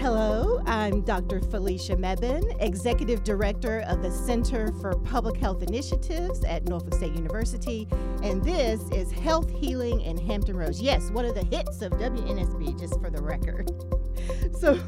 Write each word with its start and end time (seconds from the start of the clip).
Hello, 0.00 0.62
I'm 0.64 1.02
Dr. 1.02 1.40
Felicia 1.40 1.94
Mebane, 1.94 2.56
Executive 2.60 3.22
Director 3.22 3.80
of 3.80 4.00
the 4.00 4.10
Center 4.10 4.72
for 4.80 4.96
Public 4.96 5.36
Health 5.36 5.62
Initiatives 5.62 6.42
at 6.44 6.64
Norfolk 6.64 6.94
State 6.94 7.12
University, 7.12 7.86
and 8.22 8.42
this 8.42 8.80
is 8.92 9.12
Health 9.12 9.50
Healing 9.50 10.00
in 10.00 10.16
Hampton 10.16 10.56
Roads. 10.56 10.80
Yes, 10.80 11.10
one 11.10 11.26
of 11.26 11.34
the 11.34 11.44
hits 11.54 11.82
of 11.82 11.92
WNSB, 11.92 12.80
just 12.80 12.98
for 12.98 13.10
the 13.10 13.20
record. 13.20 13.70
So, 14.58 14.78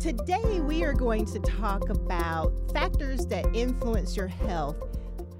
today 0.00 0.60
we 0.60 0.82
are 0.84 0.94
going 0.94 1.26
to 1.26 1.38
talk 1.40 1.88
about 1.90 2.52
factors 2.72 3.26
that 3.26 3.44
influence 3.54 4.16
your 4.16 4.26
health 4.26 4.76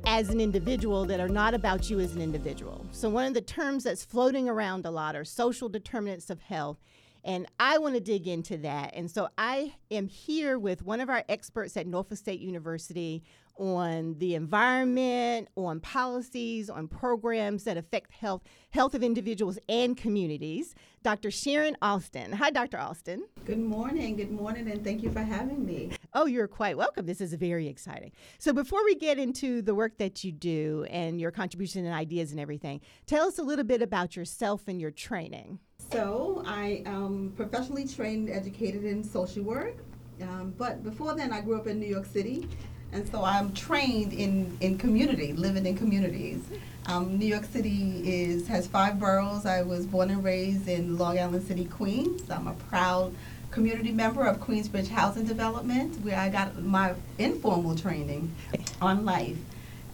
as 0.07 0.29
an 0.29 0.41
individual 0.41 1.05
that 1.07 1.21
are 1.21 1.29
not 1.29 1.55
about 1.55 1.89
you 1.89 1.99
as 2.01 2.15
an 2.15 2.21
individual. 2.21 2.87
So, 2.93 3.09
one 3.09 3.25
of 3.25 3.35
the 3.35 3.41
terms 3.41 3.85
that's 3.85 4.05
floating 4.05 4.49
around 4.49 4.85
a 4.85 4.91
lot 4.91 5.17
are 5.17 5.25
social 5.25 5.69
determinants 5.69 6.31
of 6.31 6.41
health. 6.41 6.79
And 7.25 7.47
I 7.61 7.79
want 7.79 7.95
to 7.95 8.01
dig 8.01 8.27
into 8.27 8.57
that. 8.59 8.93
And 8.95 9.11
so 9.11 9.29
I 9.39 9.75
am 9.91 10.09
here 10.09 10.59
with 10.59 10.83
one 10.83 11.01
of 11.01 11.09
our 11.09 11.25
experts 11.29 11.77
at 11.77 11.87
Norfolk 11.87 12.19
State 12.19 12.41
University 12.41 13.23
on 13.57 14.15
the 14.19 14.35
environment, 14.35 15.49
on 15.57 15.81
policies, 15.81 16.71
on 16.71 16.89
programs 16.89 17.65
that 17.65 17.77
affect 17.77 18.13
health 18.13 18.43
health 18.71 18.95
of 18.95 19.03
individuals 19.03 19.59
and 19.69 19.97
communities. 19.97 20.75
Dr. 21.03 21.31
Sharon 21.31 21.77
Alston. 21.83 22.33
Hi, 22.33 22.51
Dr. 22.51 22.79
Alston. 22.79 23.27
Good 23.45 23.59
morning. 23.59 24.17
Good 24.17 24.31
morning, 24.31 24.71
and 24.71 24.85
thank 24.85 25.03
you 25.03 25.11
for 25.11 25.21
having 25.21 25.67
me. 25.67 25.91
Oh, 26.15 26.27
you're 26.27 26.49
quite 26.49 26.77
welcome. 26.77 27.07
This 27.07 27.21
is 27.21 27.35
very 27.35 27.69
exciting. 27.69 28.13
So, 28.39 28.53
before 28.53 28.85
we 28.85 28.95
get 28.95 29.19
into 29.19 29.63
the 29.63 29.75
work 29.75 29.99
that 29.99 30.25
you 30.25 30.33
do 30.33 30.87
and 30.91 31.21
your 31.21 31.31
contribution 31.31 31.85
and 31.85 31.95
ideas 31.95 32.31
and 32.31 32.41
everything, 32.41 32.81
tell 33.07 33.27
us 33.27 33.39
a 33.39 33.43
little 33.43 33.65
bit 33.65 33.83
about 33.83 34.17
yourself 34.17 34.69
and 34.69 34.81
your 34.81 34.91
training. 34.91 35.59
So, 35.91 36.43
I 36.47 36.83
am 36.87 37.33
professionally 37.37 37.87
trained, 37.87 38.31
educated 38.31 38.85
in 38.85 39.03
social 39.03 39.43
work. 39.43 39.77
Um, 40.21 40.55
but 40.57 40.85
before 40.85 41.15
then, 41.15 41.33
I 41.33 41.41
grew 41.41 41.57
up 41.57 41.67
in 41.67 41.81
New 41.81 41.87
York 41.87 42.07
City 42.07 42.49
and 42.93 43.09
so 43.09 43.25
I'm 43.25 43.53
trained 43.55 44.13
in, 44.13 44.57
in 44.61 44.79
community, 44.79 45.33
living 45.33 45.67
in 45.67 45.77
communities. 45.77 46.43
Um, 46.87 47.19
New 47.19 47.27
York 47.27 47.45
City 47.45 48.03
is 48.05 48.47
has 48.49 48.67
five 48.67 48.99
boroughs. 49.01 49.47
I 49.47 49.63
was 49.63 49.87
born 49.87 50.11
and 50.11 50.23
raised 50.23 50.69
in 50.69 50.99
Long 50.99 51.19
Island 51.19 51.47
City, 51.47 51.65
Queens. 51.65 52.29
I'm 52.31 52.49
a 52.49 52.55
proud 52.55 53.15
community 53.51 53.93
member 53.93 54.27
of 54.27 54.39
Queensbridge 54.41 54.89
Housing 54.89 55.25
Development, 55.25 55.95
where 56.05 56.19
I 56.19 56.29
got 56.29 56.61
my 56.63 56.95
informal 57.19 57.77
training 57.77 58.35
on 58.81 59.05
life. 59.05 59.37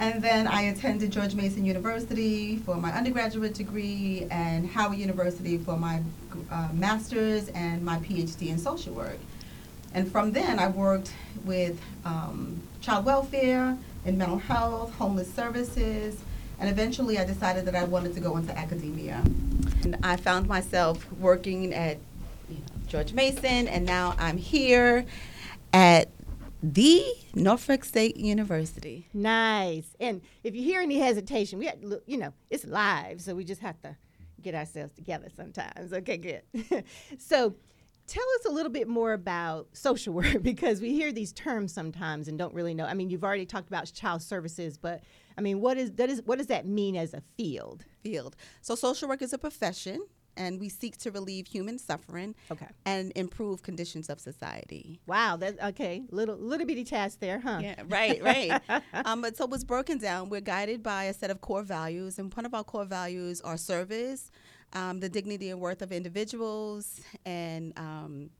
And 0.01 0.23
then 0.23 0.47
I 0.47 0.63
attended 0.63 1.11
George 1.11 1.35
Mason 1.35 1.65
University 1.65 2.59
for 2.59 2.77
my 2.77 2.93
undergraduate 2.93 3.55
degree 3.55 4.29
and 4.31 4.69
Howard 4.71 4.99
University 4.99 5.59
for 5.59 5.77
my 5.77 6.03
uh, 6.51 6.69
master's 6.73 7.49
and 7.49 7.85
my 7.85 7.99
PhD 7.99 8.49
in 8.49 8.59
social 8.59 8.95
work. 8.95 9.19
And 9.95 10.11
from 10.11 10.33
then, 10.33 10.59
I 10.59 10.69
worked 10.69 11.13
with 11.45 11.81
um, 12.05 12.61
child 12.81 13.05
welfare 13.05 13.77
and 14.05 14.19
mental 14.19 14.39
health, 14.39 14.95
homeless 14.95 15.33
services, 15.33 16.23
and 16.61 16.69
eventually 16.69 17.19
I 17.19 17.25
decided 17.25 17.65
that 17.67 17.75
I 17.75 17.85
wanted 17.85 18.15
to 18.15 18.21
go 18.21 18.37
into 18.37 18.57
academia. 18.57 19.23
And 19.83 19.97
I 20.03 20.17
found 20.17 20.49
myself 20.49 21.11
working 21.13 21.73
at 21.73 21.99
George 22.89 23.13
Mason, 23.13 23.69
and 23.69 23.87
now 23.87 24.15
I'm 24.19 24.39
here 24.39 25.05
at 25.73 26.11
the 26.63 27.05
Norfolk 27.35 27.85
State 27.85 28.17
University. 28.17 29.07
Nice. 29.15 29.95
And 30.01 30.23
if 30.43 30.57
you 30.57 30.63
hear 30.63 30.81
any 30.81 30.99
hesitation, 30.99 31.59
we 31.59 31.67
have, 31.67 31.79
you 32.07 32.17
know, 32.17 32.33
it's 32.51 32.65
live, 32.65 33.21
so 33.21 33.35
we 33.35 33.45
just 33.45 33.61
have 33.61 33.81
to 33.83 33.97
get 34.43 34.55
ourselves 34.55 34.93
together 34.93 35.29
sometimes. 35.37 35.93
Okay, 35.93 36.17
good. 36.17 36.85
so 37.19 37.55
Tell 38.09 38.25
us 38.41 38.47
a 38.47 38.51
little 38.51 38.73
bit 38.73 38.89
more 38.89 39.13
about 39.13 39.69
social 39.75 40.15
work 40.21 40.43
because 40.43 40.81
we 40.81 40.93
hear 40.93 41.13
these 41.13 41.33
terms 41.33 41.73
sometimes 41.73 42.27
and 42.27 42.39
don't 42.39 42.55
really 42.55 42.75
know. 42.75 42.87
I 42.87 42.95
mean, 42.95 43.11
you've 43.11 43.25
already 43.25 43.47
talked 43.47 43.69
about 43.69 43.93
child 43.93 44.23
services, 44.23 44.77
but 44.77 45.03
I 45.37 45.41
mean, 45.41 45.61
what 45.61 45.77
is 45.77 45.93
that 45.93 46.09
is 46.11 46.23
what 46.25 46.39
does 46.39 46.49
that 46.49 46.67
mean 46.67 46.97
as 46.97 47.15
a 47.15 47.23
field? 47.37 47.85
Field. 48.03 48.35
So 48.63 48.75
social 48.75 49.09
work 49.09 49.23
is 49.23 49.33
a 49.33 49.39
profession 49.39 50.05
and 50.39 50.61
we 50.61 50.69
seek 50.69 50.97
to 50.99 51.11
relieve 51.11 51.47
human 51.47 51.79
suffering 51.79 52.35
okay. 52.51 52.69
and 52.87 53.13
improve 53.17 53.63
conditions 53.63 54.09
of 54.09 54.21
society. 54.21 55.01
Wow, 55.07 55.37
that 55.37 55.63
okay, 55.63 56.05
little 56.11 56.37
little 56.37 56.67
bitty 56.67 56.85
task 56.85 57.19
there, 57.21 57.41
huh? 57.41 57.59
Yeah, 57.61 57.83
right, 57.89 58.23
right. 58.23 58.63
um, 59.05 59.21
but 59.21 59.37
so 59.37 59.45
it 59.45 59.51
was 59.51 59.65
broken 59.65 59.99
down. 59.99 60.31
We're 60.31 60.41
guided 60.41 60.83
by 60.83 61.05
a 61.05 61.13
set 61.13 61.31
of 61.31 61.41
core 61.41 61.65
values, 61.65 62.19
and 62.19 62.33
one 62.33 62.47
of 62.47 62.55
our 62.55 62.65
core 62.65 62.85
values 62.85 63.41
are 63.43 63.57
service, 63.57 64.31
um, 64.73 65.01
the 65.01 65.09
dignity 65.09 65.51
and 65.51 65.61
worth 65.61 65.83
of 65.83 65.93
individuals, 65.93 67.01
and 67.25 67.79
um, 67.79 68.31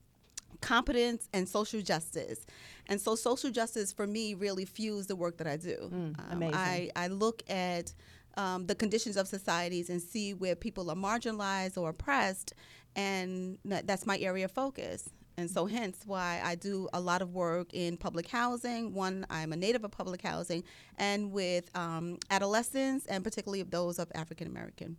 competence 0.61 1.27
and 1.33 1.47
social 1.47 1.81
justice. 1.81 2.45
And 2.87 2.99
so 2.99 3.15
social 3.15 3.51
justice 3.51 3.91
for 3.93 4.07
me 4.07 4.33
really 4.33 4.65
fuels 4.65 5.07
the 5.07 5.15
work 5.15 5.37
that 5.37 5.47
I 5.47 5.57
do. 5.57 5.77
Mm, 5.91 5.91
um, 5.93 6.15
amazing. 6.31 6.55
I, 6.55 6.89
I 6.95 7.07
look 7.07 7.43
at 7.49 7.93
um, 8.37 8.65
the 8.67 8.75
conditions 8.75 9.17
of 9.17 9.27
societies 9.27 9.89
and 9.89 10.01
see 10.01 10.33
where 10.33 10.55
people 10.55 10.89
are 10.89 10.95
marginalized 10.95 11.77
or 11.77 11.89
oppressed, 11.89 12.53
and 12.95 13.57
that's 13.63 14.05
my 14.05 14.17
area 14.19 14.45
of 14.45 14.51
focus. 14.51 15.09
And 15.37 15.49
so, 15.49 15.67
hence 15.67 16.01
why 16.05 16.41
I 16.43 16.55
do 16.55 16.89
a 16.93 16.99
lot 16.99 17.21
of 17.21 17.33
work 17.33 17.73
in 17.73 17.95
public 17.95 18.27
housing. 18.27 18.93
One, 18.93 19.25
I'm 19.29 19.53
a 19.53 19.55
native 19.55 19.85
of 19.85 19.91
public 19.91 20.21
housing, 20.21 20.63
and 20.97 21.31
with 21.31 21.69
um, 21.77 22.17
adolescents, 22.29 23.05
and 23.05 23.23
particularly 23.23 23.63
those 23.63 23.99
of 23.99 24.11
African 24.15 24.47
American. 24.47 24.97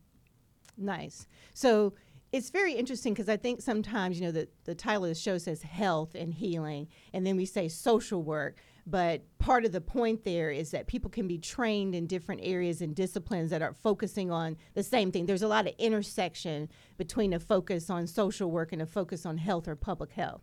Nice. 0.76 1.26
So 1.54 1.94
it's 2.32 2.50
very 2.50 2.74
interesting 2.74 3.12
because 3.12 3.28
I 3.28 3.36
think 3.36 3.60
sometimes, 3.60 4.20
you 4.20 4.26
know, 4.26 4.32
the, 4.32 4.48
the 4.64 4.74
title 4.74 5.04
of 5.04 5.10
the 5.10 5.14
show 5.14 5.36
says 5.38 5.62
health 5.62 6.14
and 6.14 6.32
healing, 6.32 6.88
and 7.12 7.26
then 7.26 7.36
we 7.36 7.44
say 7.44 7.68
social 7.68 8.22
work. 8.22 8.58
But 8.86 9.22
part 9.38 9.64
of 9.64 9.72
the 9.72 9.80
point 9.80 10.24
there 10.24 10.50
is 10.50 10.70
that 10.70 10.86
people 10.86 11.10
can 11.10 11.28
be 11.28 11.38
trained 11.38 11.94
in 11.94 12.06
different 12.06 12.40
areas 12.44 12.80
and 12.80 12.94
disciplines 12.94 13.50
that 13.50 13.62
are 13.62 13.74
focusing 13.74 14.30
on 14.30 14.56
the 14.74 14.82
same 14.82 15.12
thing. 15.12 15.26
There's 15.26 15.42
a 15.42 15.48
lot 15.48 15.66
of 15.66 15.74
intersection 15.78 16.68
between 16.96 17.32
a 17.32 17.40
focus 17.40 17.90
on 17.90 18.06
social 18.06 18.50
work 18.50 18.72
and 18.72 18.80
a 18.80 18.86
focus 18.86 19.26
on 19.26 19.38
health 19.38 19.68
or 19.68 19.76
public 19.76 20.12
health. 20.12 20.42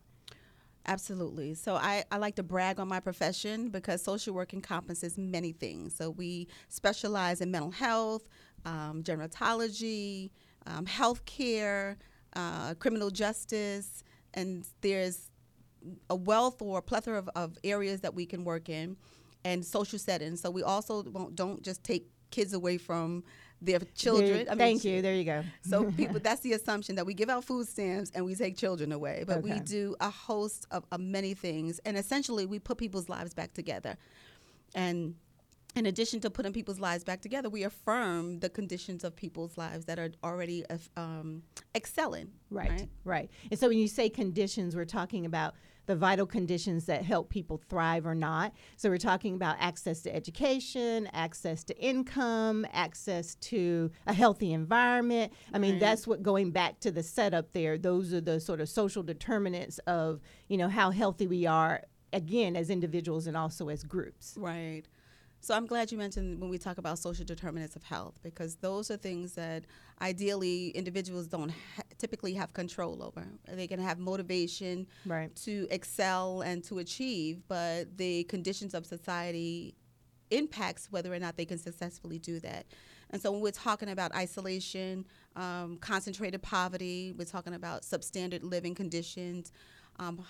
Absolutely. 0.89 1.53
So 1.53 1.75
I, 1.75 2.05
I 2.11 2.17
like 2.17 2.35
to 2.35 2.43
brag 2.43 2.79
on 2.79 2.87
my 2.87 3.01
profession 3.01 3.67
because 3.67 4.01
social 4.01 4.33
work 4.33 4.53
encompasses 4.53 5.17
many 5.17 5.51
things. 5.51 5.93
So 5.93 6.09
we 6.09 6.47
specialize 6.69 7.41
in 7.41 7.51
mental 7.51 7.71
health, 7.71 8.23
um, 8.67 9.01
gerontology, 9.01 10.29
um, 10.67 10.85
healthcare, 10.85 11.95
uh, 12.35 12.73
criminal 12.75 13.09
justice, 13.09 14.03
and 14.33 14.65
there's 14.81 15.31
a 16.09 16.15
wealth 16.15 16.61
or 16.61 16.79
a 16.79 16.81
plethora 16.81 17.17
of, 17.17 17.29
of 17.35 17.57
areas 17.63 18.01
that 18.01 18.13
we 18.13 18.25
can 18.25 18.43
work 18.43 18.67
in 18.67 18.97
and 19.45 19.65
social 19.65 19.97
settings. 19.97 20.41
So 20.41 20.51
we 20.51 20.63
also 20.63 21.03
don't 21.33 21.63
just 21.63 21.83
take 21.83 22.09
kids 22.29 22.53
away 22.53 22.77
from 22.77 23.23
their 23.61 23.79
children. 23.95 24.33
There, 24.33 24.45
I 24.47 24.49
mean, 24.49 24.57
thank 24.57 24.83
you. 24.83 25.01
There 25.01 25.15
you 25.15 25.23
go. 25.23 25.43
So 25.61 25.89
people, 25.97 26.19
that's 26.19 26.41
the 26.41 26.53
assumption 26.53 26.95
that 26.95 27.05
we 27.05 27.13
give 27.13 27.29
out 27.29 27.45
food 27.45 27.67
stamps 27.67 28.11
and 28.13 28.25
we 28.25 28.35
take 28.35 28.57
children 28.57 28.91
away, 28.91 29.23
but 29.25 29.37
okay. 29.37 29.53
we 29.53 29.59
do 29.61 29.95
a 30.01 30.09
host 30.09 30.67
of, 30.71 30.83
of 30.91 30.99
many 30.99 31.33
things, 31.33 31.79
and 31.85 31.97
essentially 31.97 32.45
we 32.45 32.59
put 32.59 32.77
people's 32.77 33.07
lives 33.07 33.33
back 33.33 33.53
together. 33.53 33.95
And 34.75 35.15
in 35.77 35.85
addition 35.85 36.19
to 36.21 36.29
putting 36.29 36.53
people's 36.53 36.79
lives 36.79 37.03
back 37.03 37.21
together, 37.21 37.49
we 37.49 37.63
affirm 37.63 38.39
the 38.39 38.49
conditions 38.49 39.03
of 39.03 39.15
people's 39.15 39.57
lives 39.57 39.85
that 39.85 39.99
are 39.99 40.11
already 40.23 40.63
um, 40.95 41.43
excelling. 41.75 42.31
Right, 42.49 42.69
right, 42.69 42.89
right. 43.05 43.31
And 43.51 43.59
so 43.59 43.69
when 43.69 43.77
you 43.77 43.87
say 43.87 44.09
conditions, 44.09 44.75
we're 44.75 44.85
talking 44.85 45.25
about 45.25 45.53
the 45.85 45.95
vital 45.95 46.25
conditions 46.25 46.85
that 46.85 47.03
help 47.03 47.29
people 47.29 47.61
thrive 47.69 48.05
or 48.05 48.13
not. 48.13 48.53
So 48.75 48.89
we're 48.89 48.97
talking 48.97 49.35
about 49.35 49.55
access 49.59 50.01
to 50.01 50.13
education, 50.13 51.09
access 51.13 51.63
to 51.63 51.77
income, 51.77 52.67
access 52.73 53.35
to 53.35 53.89
a 54.05 54.13
healthy 54.13 54.51
environment. 54.51 55.31
I 55.53 55.59
mean, 55.59 55.73
right. 55.73 55.79
that's 55.79 56.05
what 56.05 56.21
going 56.21 56.51
back 56.51 56.81
to 56.81 56.91
the 56.91 57.03
setup 57.03 57.53
there. 57.53 57.77
Those 57.77 58.13
are 58.13 58.21
the 58.21 58.39
sort 58.39 58.59
of 58.59 58.67
social 58.67 59.01
determinants 59.01 59.79
of, 59.87 60.19
you 60.49 60.57
know, 60.57 60.67
how 60.67 60.91
healthy 60.91 61.25
we 61.25 61.45
are 61.45 61.83
again 62.11 62.55
as 62.55 62.69
individuals 62.69 63.25
and 63.27 63.37
also 63.37 63.69
as 63.69 63.83
groups. 63.83 64.35
Right. 64.37 64.83
So 65.39 65.53
I'm 65.53 65.65
glad 65.65 65.91
you 65.91 65.97
mentioned 65.97 66.41
when 66.41 66.49
we 66.49 66.57
talk 66.57 66.77
about 66.77 66.99
social 66.99 67.23
determinants 67.23 67.75
of 67.75 67.83
health 67.83 68.19
because 68.23 68.55
those 68.55 68.91
are 68.91 68.97
things 68.97 69.33
that 69.33 69.65
ideally 70.01 70.69
individuals 70.69 71.27
don't 71.27 71.49
ha- 71.49 71.83
typically 71.97 72.33
have 72.33 72.53
control 72.53 73.03
over. 73.03 73.25
They 73.47 73.67
can 73.67 73.79
have 73.79 73.99
motivation 73.99 74.87
right. 75.05 75.33
to 75.37 75.67
excel 75.69 76.41
and 76.41 76.63
to 76.65 76.79
achieve, 76.79 77.43
but 77.47 77.97
the 77.97 78.23
conditions 78.25 78.73
of 78.73 78.85
society 78.85 79.75
impacts 80.31 80.91
whether 80.91 81.13
or 81.13 81.19
not 81.19 81.37
they 81.37 81.45
can 81.45 81.57
successfully 81.57 82.19
do 82.19 82.39
that. 82.41 82.65
And 83.09 83.21
so 83.21 83.31
when 83.31 83.41
we're 83.41 83.51
talking 83.51 83.89
about 83.89 84.13
isolation, 84.13 85.05
um, 85.35 85.77
concentrated 85.77 86.41
poverty, 86.41 87.13
we're 87.17 87.25
talking 87.25 87.53
about 87.53 87.83
substandard 87.83 88.43
living 88.43 88.75
conditions, 88.75 89.53
um, 89.97 90.21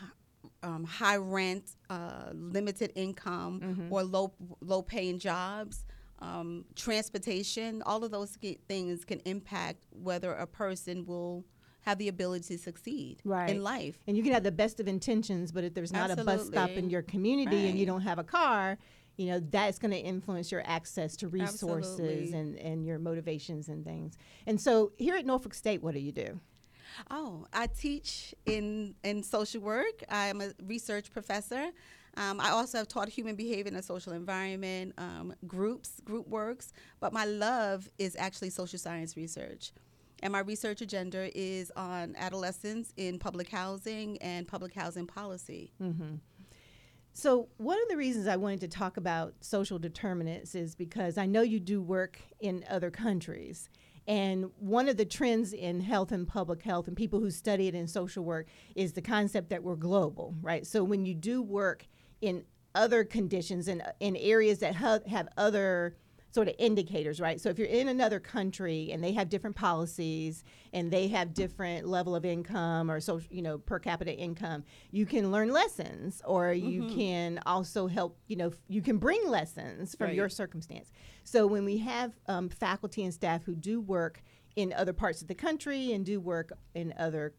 um, 0.63 0.83
high 0.83 1.17
rent, 1.17 1.71
uh, 1.89 2.31
limited 2.33 2.91
income, 2.95 3.59
mm-hmm. 3.59 3.93
or 3.93 4.03
low 4.03 4.33
low 4.61 4.81
paying 4.81 5.19
jobs, 5.19 5.85
um, 6.19 6.65
transportation. 6.75 7.81
All 7.83 8.03
of 8.03 8.11
those 8.11 8.37
things 8.67 9.05
can 9.05 9.19
impact 9.25 9.85
whether 9.91 10.33
a 10.33 10.47
person 10.47 11.05
will 11.05 11.45
have 11.81 11.97
the 11.99 12.09
ability 12.09 12.57
to 12.57 12.57
succeed 12.61 13.21
Right. 13.23 13.49
in 13.49 13.63
life. 13.63 13.97
And 14.07 14.17
you 14.17 14.23
can 14.23 14.33
have 14.33 14.43
the 14.43 14.51
best 14.51 14.81
of 14.81 14.89
intentions, 14.89 15.53
but 15.53 15.63
if 15.63 15.73
there's 15.73 15.93
not 15.93 16.11
a 16.11 16.21
bus 16.21 16.47
stop 16.47 16.71
in 16.71 16.89
your 16.89 17.01
community 17.01 17.69
and 17.69 17.79
you 17.79 17.85
don't 17.85 18.01
have 18.01 18.19
a 18.19 18.25
car, 18.25 18.77
you 19.15 19.27
know, 19.27 19.39
that's 19.39 19.79
going 19.79 19.91
to 19.91 19.97
influence 19.97 20.51
your 20.51 20.63
access 20.65 21.15
to 21.17 21.29
resources 21.29 21.99
Absolutely. 21.99 22.33
and, 22.33 22.57
and 22.57 22.85
your 22.85 22.99
motivations 22.99 23.69
and 23.69 23.85
things. 23.85 24.17
And 24.45 24.59
so 24.59 24.91
here 24.97 25.15
at 25.15 25.25
Norfolk 25.25 25.53
State, 25.53 25.81
what 25.81 25.93
do 25.93 26.01
you 26.01 26.11
do? 26.11 26.39
Oh, 27.11 27.45
I 27.53 27.67
teach 27.67 28.33
in 28.45 28.95
in 29.03 29.23
social 29.23 29.61
work. 29.61 30.03
I'm 30.09 30.41
a 30.41 30.51
research 30.65 31.11
professor. 31.11 31.69
Um, 32.15 32.39
I 32.39 32.49
also 32.49 32.79
have 32.79 32.87
taught 32.87 33.09
human 33.09 33.35
behavior 33.35 33.71
in 33.71 33.75
a 33.75 33.83
social 33.83 34.13
environment, 34.13 34.93
um, 34.97 35.33
groups, 35.45 36.01
group 36.03 36.27
works. 36.27 36.73
But 36.99 37.13
my 37.13 37.25
love 37.25 37.87
is 37.99 38.15
actually 38.17 38.49
social 38.49 38.79
science 38.79 39.15
research. 39.15 39.71
And 40.23 40.33
my 40.33 40.39
research 40.39 40.81
agenda 40.81 41.29
is 41.37 41.71
on 41.75 42.15
adolescents 42.17 42.91
in 42.97 43.19
public 43.19 43.49
housing 43.49 44.17
and 44.17 44.47
public 44.47 44.73
housing 44.73 45.05
policy. 45.05 45.71
So, 47.13 47.49
one 47.57 47.81
of 47.81 47.87
the 47.89 47.97
reasons 47.97 48.27
I 48.27 48.35
wanted 48.35 48.61
to 48.61 48.67
talk 48.67 48.97
about 48.97 49.33
social 49.41 49.77
determinants 49.79 50.55
is 50.55 50.75
because 50.75 51.17
I 51.17 51.25
know 51.27 51.41
you 51.41 51.59
do 51.59 51.81
work 51.81 52.19
in 52.39 52.63
other 52.69 52.89
countries. 52.91 53.69
And 54.07 54.51
one 54.59 54.87
of 54.87 54.95
the 54.95 55.05
trends 55.05 55.51
in 55.51 55.81
health 55.81 56.11
and 56.13 56.27
public 56.27 56.63
health 56.63 56.87
and 56.87 56.95
people 56.95 57.19
who 57.19 57.29
study 57.29 57.67
it 57.67 57.75
in 57.75 57.87
social 57.87 58.23
work 58.23 58.47
is 58.73 58.93
the 58.93 59.01
concept 59.01 59.49
that 59.49 59.63
we're 59.63 59.75
global, 59.75 60.33
right? 60.41 60.65
So, 60.65 60.83
when 60.83 61.05
you 61.05 61.13
do 61.13 61.41
work 61.41 61.85
in 62.21 62.45
other 62.73 63.03
conditions 63.03 63.67
and 63.67 63.81
uh, 63.81 63.91
in 63.99 64.15
areas 64.15 64.59
that 64.59 64.75
ha- 64.75 64.99
have 65.07 65.27
other 65.35 65.97
sort 66.37 66.47
of 66.47 66.53
indicators, 66.59 67.19
right? 67.19 67.41
So 67.41 67.49
if 67.49 67.57
you're 67.57 67.67
in 67.67 67.87
another 67.87 68.19
country 68.19 68.91
and 68.91 69.03
they 69.03 69.11
have 69.13 69.27
different 69.27 69.55
policies 69.55 70.43
and 70.71 70.91
they 70.91 71.07
have 71.07 71.33
different 71.33 71.87
level 71.87 72.15
of 72.15 72.25
income 72.25 72.91
or 72.91 72.99
social, 72.99 73.27
you 73.31 73.41
know, 73.41 73.57
per 73.57 73.79
capita 73.79 74.15
income, 74.15 74.63
you 74.91 75.07
can 75.07 75.31
learn 75.31 75.49
lessons 75.49 76.21
or 76.25 76.53
you 76.53 76.89
can 76.95 77.39
also 77.47 77.87
help, 77.87 78.19
you 78.27 78.35
know, 78.35 78.51
you 78.67 78.83
can 78.83 78.99
bring 78.99 79.27
lessons 79.27 79.95
from 79.95 80.11
your 80.11 80.29
circumstance. 80.29 80.91
So 81.23 81.47
when 81.47 81.65
we 81.65 81.79
have 81.79 82.13
um, 82.27 82.49
faculty 82.49 83.03
and 83.03 83.11
staff 83.11 83.43
who 83.43 83.55
do 83.55 83.81
work 83.81 84.21
in 84.55 84.73
other 84.73 84.93
parts 84.93 85.23
of 85.23 85.27
the 85.27 85.33
country 85.33 85.91
and 85.91 86.05
do 86.05 86.19
work 86.19 86.51
in 86.75 86.93
other 86.99 87.33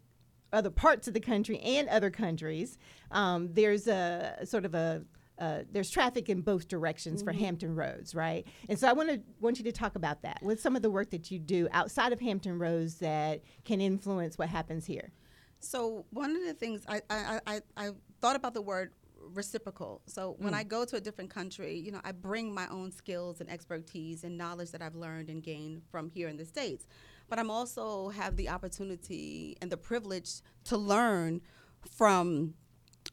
other 0.53 0.71
parts 0.71 1.07
of 1.07 1.15
the 1.15 1.21
country 1.21 1.61
and 1.61 1.89
other 1.89 2.11
countries, 2.11 2.79
um, 3.13 3.51
there's 3.53 3.87
a 3.87 4.39
sort 4.45 4.65
of 4.65 4.75
a 4.75 5.05
uh, 5.39 5.61
there's 5.71 5.91
traffic 5.91 6.29
in 6.29 6.41
both 6.41 6.69
directions 6.69 7.23
for 7.23 7.33
Hampton 7.33 7.75
Roads, 7.75 8.15
right? 8.15 8.47
And 8.69 8.79
so 8.79 8.89
I 8.89 8.93
want 8.93 9.11
to 9.11 9.21
want 9.41 9.59
you 9.59 9.65
to 9.65 9.73
talk 9.73 9.95
about 9.95 10.23
that. 10.23 10.39
What's 10.41 10.63
some 10.63 10.77
of 10.77 10.83
the 10.83 10.91
work 10.91 11.11
that 11.11 11.31
you 11.31 11.39
do 11.39 11.69
outside 11.73 12.13
of 12.13 12.21
Hampton 12.21 12.59
Roads 12.59 12.97
that 12.97 13.43
can 13.65 13.81
influence 13.81 14.37
what 14.37 14.49
happens 14.49 14.87
here? 14.87 15.13
So 15.61 16.05
one 16.11 16.35
of 16.35 16.45
the 16.45 16.55
things 16.55 16.85
I 16.89 17.03
I, 17.09 17.41
I, 17.47 17.61
I 17.77 17.91
thought 18.21 18.37
about 18.37 18.55
the 18.55 18.63
word 18.63 18.93
reciprocal. 19.35 20.01
So 20.07 20.37
when 20.39 20.55
I 20.55 20.63
go 20.63 20.85
to 20.85 20.97
a 20.97 21.01
different 21.01 21.31
country, 21.31 21.79
you 21.79 21.93
know, 21.93 22.01
I 22.05 22.13
bring 22.13 22.55
my 22.55 22.67
own 22.69 22.91
skills 22.91 23.41
and 23.41 23.51
expertise 23.51 24.25
and 24.25 24.39
knowledge 24.39 24.71
that 24.71 24.81
I've 24.81 24.95
learned 24.95 25.29
and 25.29 25.43
gained 25.43 25.83
from 25.91 26.09
here 26.09 26.29
in 26.29 26.37
the 26.37 26.45
states. 26.45 26.87
But 27.29 27.39
I'm 27.39 27.51
also 27.51 28.09
have 28.09 28.37
the 28.37 28.49
opportunity 28.49 29.57
and 29.61 29.71
the 29.71 29.77
privilege 29.77 30.41
to 30.65 30.79
learn 30.79 31.43
from 31.91 32.55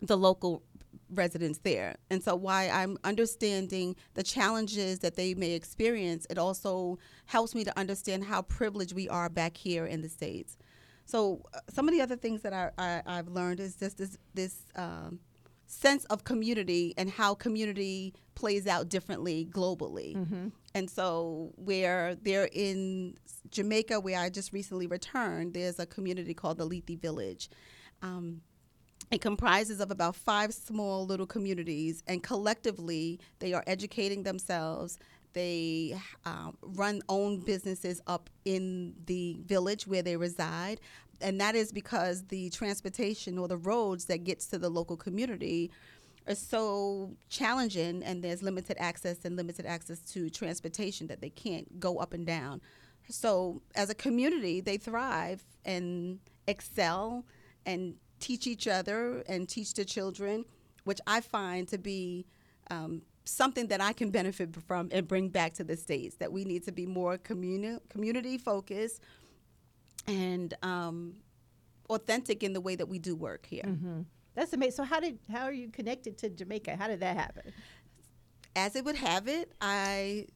the 0.01 0.17
local 0.17 0.63
residents 1.15 1.59
there. 1.63 1.95
And 2.09 2.23
so 2.23 2.35
why 2.35 2.69
I'm 2.69 2.97
understanding 3.03 3.95
the 4.13 4.23
challenges 4.23 4.99
that 4.99 5.15
they 5.15 5.33
may 5.33 5.51
experience, 5.51 6.27
it 6.29 6.37
also 6.37 6.99
helps 7.25 7.55
me 7.55 7.63
to 7.63 7.79
understand 7.79 8.25
how 8.25 8.43
privileged 8.43 8.93
we 8.93 9.09
are 9.09 9.29
back 9.29 9.57
here 9.57 9.85
in 9.85 10.01
the 10.01 10.09
States. 10.09 10.57
So 11.05 11.41
uh, 11.53 11.59
some 11.69 11.87
of 11.87 11.93
the 11.93 12.01
other 12.01 12.15
things 12.15 12.41
that 12.41 12.53
I, 12.53 12.71
I, 12.77 13.01
I've 13.05 13.27
learned 13.27 13.59
is 13.59 13.75
just 13.75 13.97
this, 13.97 14.17
this 14.33 14.61
um, 14.75 15.19
sense 15.67 16.05
of 16.05 16.23
community 16.23 16.93
and 16.97 17.09
how 17.09 17.35
community 17.35 18.13
plays 18.35 18.67
out 18.67 18.89
differently 18.89 19.47
globally. 19.51 20.15
And 20.73 20.89
so 20.89 21.53
where 21.55 22.15
they're 22.15 22.49
in 22.51 23.17
Jamaica, 23.49 23.99
where 23.99 24.19
I 24.19 24.29
just 24.29 24.51
recently 24.51 24.87
returned, 24.87 25.53
there's 25.53 25.79
a 25.79 25.85
community 25.85 26.33
called 26.33 26.57
the 26.57 26.65
Lethe 26.65 26.99
Village. 26.99 27.49
Um, 28.01 28.41
it 29.11 29.21
comprises 29.21 29.79
of 29.79 29.91
about 29.91 30.15
five 30.15 30.53
small 30.53 31.05
little 31.05 31.27
communities, 31.27 32.03
and 32.07 32.23
collectively, 32.23 33.19
they 33.39 33.53
are 33.53 33.63
educating 33.67 34.23
themselves. 34.23 34.97
They 35.33 35.97
um, 36.25 36.57
run 36.61 37.01
own 37.09 37.39
businesses 37.39 38.01
up 38.07 38.29
in 38.45 38.93
the 39.05 39.37
village 39.45 39.85
where 39.85 40.01
they 40.01 40.17
reside, 40.17 40.79
and 41.21 41.39
that 41.39 41.55
is 41.55 41.71
because 41.71 42.23
the 42.23 42.49
transportation 42.49 43.37
or 43.37 43.47
the 43.47 43.57
roads 43.57 44.05
that 44.05 44.23
gets 44.23 44.47
to 44.47 44.57
the 44.57 44.69
local 44.69 44.97
community 44.97 45.71
are 46.27 46.35
so 46.35 47.15
challenging, 47.29 48.03
and 48.03 48.23
there's 48.23 48.41
limited 48.41 48.77
access 48.79 49.23
and 49.25 49.35
limited 49.35 49.65
access 49.65 49.99
to 49.99 50.29
transportation 50.29 51.07
that 51.07 51.21
they 51.21 51.29
can't 51.29 51.79
go 51.79 51.97
up 51.97 52.13
and 52.13 52.25
down. 52.25 52.61
So, 53.07 53.61
as 53.75 53.91
a 53.91 53.95
community, 53.95 54.61
they 54.61 54.77
thrive 54.77 55.43
and 55.63 56.19
excel 56.47 57.25
and 57.65 57.95
teach 58.19 58.47
each 58.47 58.67
other 58.67 59.23
and 59.27 59.47
teach 59.47 59.73
the 59.73 59.85
children, 59.85 60.45
which 60.83 60.99
I 61.07 61.21
find 61.21 61.67
to 61.69 61.77
be 61.77 62.25
um, 62.71 63.01
something 63.25 63.67
that 63.67 63.81
I 63.81 63.93
can 63.93 64.09
benefit 64.11 64.55
from 64.67 64.89
and 64.91 65.07
bring 65.07 65.29
back 65.29 65.53
to 65.55 65.63
the 65.63 65.75
states. 65.75 66.15
That 66.17 66.31
we 66.31 66.45
need 66.45 66.63
to 66.65 66.71
be 66.71 66.85
more 66.85 67.17
communi- 67.17 67.79
community 67.89 68.37
focused 68.37 69.01
and 70.07 70.53
um, 70.63 71.15
authentic 71.89 72.43
in 72.43 72.53
the 72.53 72.61
way 72.61 72.75
that 72.75 72.87
we 72.87 72.99
do 72.99 73.15
work 73.15 73.45
here. 73.45 73.63
That's 74.35 74.53
amazing. 74.53 74.75
So 74.75 74.83
how 74.83 74.99
did 74.99 75.19
how 75.31 75.43
are 75.43 75.53
you 75.53 75.69
connected 75.69 76.17
to 76.19 76.29
Jamaica? 76.29 76.75
How 76.75 76.87
did 76.87 76.99
that 77.01 77.15
happen? 77.17 77.53
as 78.55 78.75
it 78.75 78.85
would 78.85 78.95
have 78.95 79.27
it, 79.27 79.51
I, 79.59 80.27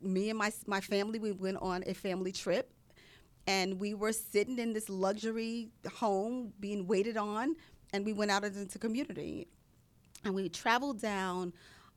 me 0.00 0.28
and 0.30 0.38
my 0.38 0.52
my 0.66 0.80
family, 0.80 1.18
we 1.18 1.32
went 1.32 1.56
on 1.58 1.82
a 1.86 1.94
family 1.94 2.32
trip, 2.32 2.70
and 3.46 3.78
we 3.78 3.94
were 3.94 4.12
sitting 4.12 4.58
in 4.58 4.72
this 4.72 4.88
luxury 4.88 5.70
home, 5.92 6.52
being 6.60 6.86
waited 6.86 7.16
on, 7.16 7.56
and 7.92 8.04
we 8.04 8.12
went 8.12 8.30
out 8.30 8.44
into 8.44 8.78
community, 8.78 9.46
and 10.24 10.34
we 10.34 10.48
traveled 10.48 11.00
down 11.00 11.52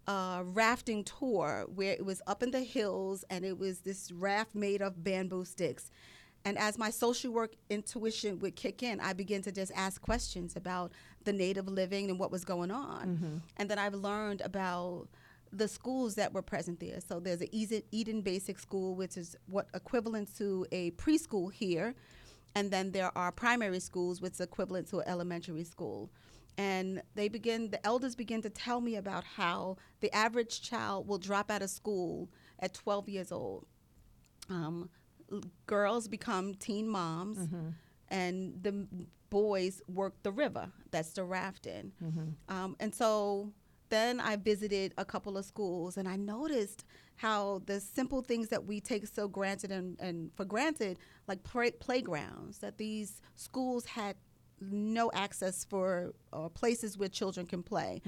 a 0.07 0.41
rafting 0.45 1.03
tour 1.03 1.65
where 1.73 1.93
it 1.93 2.05
was 2.05 2.21
up 2.27 2.43
in 2.43 2.51
the 2.51 2.61
hills, 2.61 3.25
and 3.29 3.43
it 3.43 3.57
was 3.57 3.79
this 3.79 4.11
raft 4.11 4.55
made 4.55 4.81
of 4.81 5.03
bamboo 5.03 5.45
sticks. 5.45 5.89
And 6.45 6.57
as 6.57 6.77
my 6.77 6.91
social 6.91 7.33
work 7.33 7.55
intuition 7.69 8.39
would 8.39 8.55
kick 8.55 8.81
in, 8.81 9.01
I 9.01 9.11
began 9.11 9.41
to 9.41 9.51
just 9.51 9.71
ask 9.75 10.01
questions 10.01 10.55
about 10.55 10.93
the 11.25 11.33
native 11.33 11.67
living 11.67 12.09
and 12.09 12.17
what 12.17 12.31
was 12.31 12.45
going 12.45 12.71
on. 12.71 13.07
Mm-hmm. 13.07 13.37
And 13.57 13.69
then 13.69 13.77
I've 13.77 13.95
learned 13.95 14.41
about 14.41 15.09
the 15.57 15.67
schools 15.67 16.15
that 16.15 16.33
were 16.33 16.41
present 16.41 16.79
there. 16.79 16.99
So 17.07 17.19
there's 17.19 17.41
a 17.41 17.49
Eden- 17.55 18.21
Basic 18.21 18.59
School, 18.59 18.95
which 18.95 19.17
is 19.17 19.35
what 19.47 19.67
equivalent 19.73 20.35
to 20.37 20.65
a 20.71 20.91
preschool 20.91 21.51
here, 21.51 21.95
and 22.55 22.71
then 22.71 22.91
there 22.91 23.11
are 23.17 23.31
primary 23.31 23.79
schools, 23.79 24.21
which 24.21 24.33
is 24.33 24.41
equivalent 24.41 24.87
to 24.89 24.99
an 24.99 25.07
elementary 25.07 25.63
school. 25.63 26.09
And 26.57 27.03
they 27.13 27.27
begin, 27.27 27.69
the 27.69 27.85
elders 27.85 28.15
begin 28.15 28.41
to 28.41 28.49
tell 28.49 28.81
me 28.81 28.95
about 28.95 29.23
how 29.23 29.77
the 29.99 30.11
average 30.15 30.61
child 30.61 31.07
will 31.07 31.19
drop 31.19 31.51
out 31.51 31.61
of 31.61 31.69
school 31.69 32.29
at 32.59 32.73
12 32.73 33.09
years 33.09 33.31
old. 33.31 33.67
Um, 34.49 34.89
girls 35.65 36.07
become 36.07 36.55
teen 36.55 36.87
moms, 36.87 37.37
and 38.09 38.63
the 38.63 38.87
boys 39.29 39.81
work 39.87 40.13
the 40.23 40.31
river. 40.31 40.71
That's 40.89 41.09
the 41.11 41.23
rafting. 41.25 41.91
Um, 42.49 42.75
and 42.79 42.95
so 42.95 43.51
then 43.89 44.19
I 44.19 44.35
visited 44.35 44.93
a 44.97 45.05
couple 45.05 45.37
of 45.37 45.45
schools, 45.45 45.97
and 45.97 46.07
I 46.07 46.15
noticed 46.15 46.85
how 47.15 47.61
the 47.65 47.79
simple 47.79 48.21
things 48.21 48.49
that 48.49 48.65
we 48.65 48.79
take 48.79 49.07
so 49.07 49.27
granted 49.27 49.71
and, 49.71 49.99
and 49.99 50.31
for 50.35 50.45
granted, 50.45 50.99
like 51.27 51.43
play, 51.43 51.71
playgrounds, 51.71 52.59
that 52.59 52.77
these 52.77 53.21
schools 53.35 53.85
had 53.85 54.15
no 54.61 55.11
access 55.13 55.65
for 55.65 56.13
uh, 56.33 56.49
places 56.49 56.97
where 56.97 57.09
children 57.09 57.45
can 57.45 57.63
play. 57.63 58.01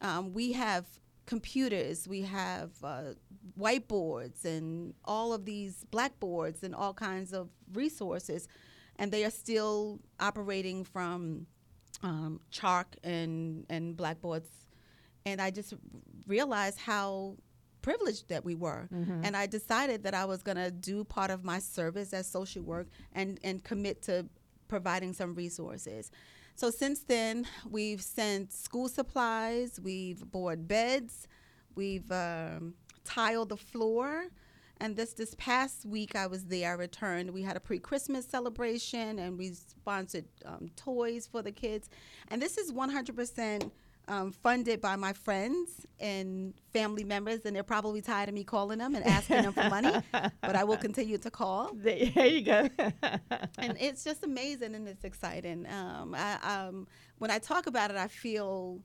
Um, 0.00 0.32
we 0.32 0.52
have 0.52 0.86
computers, 1.26 2.06
we 2.06 2.22
have 2.22 2.70
uh, 2.82 3.14
whiteboards, 3.58 4.44
and 4.44 4.94
all 5.04 5.32
of 5.32 5.44
these 5.44 5.84
blackboards, 5.90 6.62
and 6.62 6.74
all 6.74 6.92
kinds 6.92 7.32
of 7.32 7.48
resources, 7.72 8.46
and 8.96 9.10
they 9.10 9.24
are 9.24 9.30
still 9.30 10.00
operating 10.20 10.84
from 10.84 11.46
um, 12.02 12.40
chalk 12.50 12.96
and 13.02 13.64
and 13.70 13.96
blackboards. 13.96 14.48
And 15.26 15.40
I 15.40 15.50
just 15.50 15.72
realized 16.26 16.78
how 16.78 17.36
privileged 17.80 18.28
that 18.28 18.44
we 18.44 18.54
were, 18.54 18.88
and 19.24 19.36
I 19.36 19.46
decided 19.46 20.02
that 20.04 20.14
I 20.14 20.24
was 20.26 20.42
going 20.42 20.56
to 20.56 20.70
do 20.70 21.04
part 21.04 21.30
of 21.30 21.44
my 21.44 21.58
service 21.58 22.12
as 22.12 22.26
social 22.26 22.62
work 22.62 22.88
and 23.12 23.38
and 23.42 23.62
commit 23.64 24.02
to 24.02 24.26
providing 24.68 25.12
some 25.14 25.34
resources. 25.34 26.10
So 26.56 26.70
since 26.70 27.00
then, 27.04 27.46
we've 27.68 28.00
sent 28.02 28.52
school 28.52 28.88
supplies, 28.88 29.80
we've 29.82 30.30
bought 30.30 30.68
beds, 30.68 31.26
we've 31.74 32.10
um, 32.12 32.74
tiled 33.04 33.48
the 33.48 33.56
floor, 33.56 34.26
And 34.80 34.96
this 34.96 35.14
this 35.14 35.34
past 35.38 35.84
week, 35.86 36.16
I 36.16 36.26
was 36.26 36.44
there. 36.46 36.70
I 36.70 36.74
returned. 36.74 37.30
We 37.32 37.42
had 37.42 37.56
a 37.56 37.60
pre-Christmas 37.60 38.26
celebration, 38.26 39.18
and 39.18 39.38
we 39.38 39.54
sponsored 39.54 40.26
um, 40.44 40.68
toys 40.76 41.26
for 41.26 41.42
the 41.42 41.52
kids. 41.52 41.88
And 42.28 42.42
this 42.42 42.58
is 42.58 42.72
100 42.72 43.16
percent 43.16 43.72
um, 44.08 44.32
funded 44.32 44.80
by 44.80 44.96
my 44.96 45.12
friends 45.12 45.86
and 45.98 46.54
family 46.72 47.04
members, 47.04 47.40
and 47.44 47.54
they're 47.56 47.62
probably 47.62 48.00
tired 48.02 48.28
of 48.28 48.34
me 48.34 48.44
calling 48.44 48.78
them 48.78 48.94
and 48.94 49.04
asking 49.04 49.42
them 49.42 49.52
for 49.52 49.68
money, 49.68 49.92
but 50.40 50.54
I 50.56 50.64
will 50.64 50.76
continue 50.76 51.18
to 51.18 51.30
call. 51.30 51.70
There 51.74 52.26
you 52.26 52.42
go. 52.42 52.68
and 53.58 53.76
it's 53.80 54.04
just 54.04 54.24
amazing 54.24 54.74
and 54.74 54.86
it's 54.88 55.04
exciting. 55.04 55.66
Um, 55.66 56.14
I, 56.16 56.66
um, 56.66 56.86
when 57.18 57.30
I 57.30 57.38
talk 57.38 57.66
about 57.66 57.90
it, 57.90 57.96
I 57.96 58.08
feel 58.08 58.80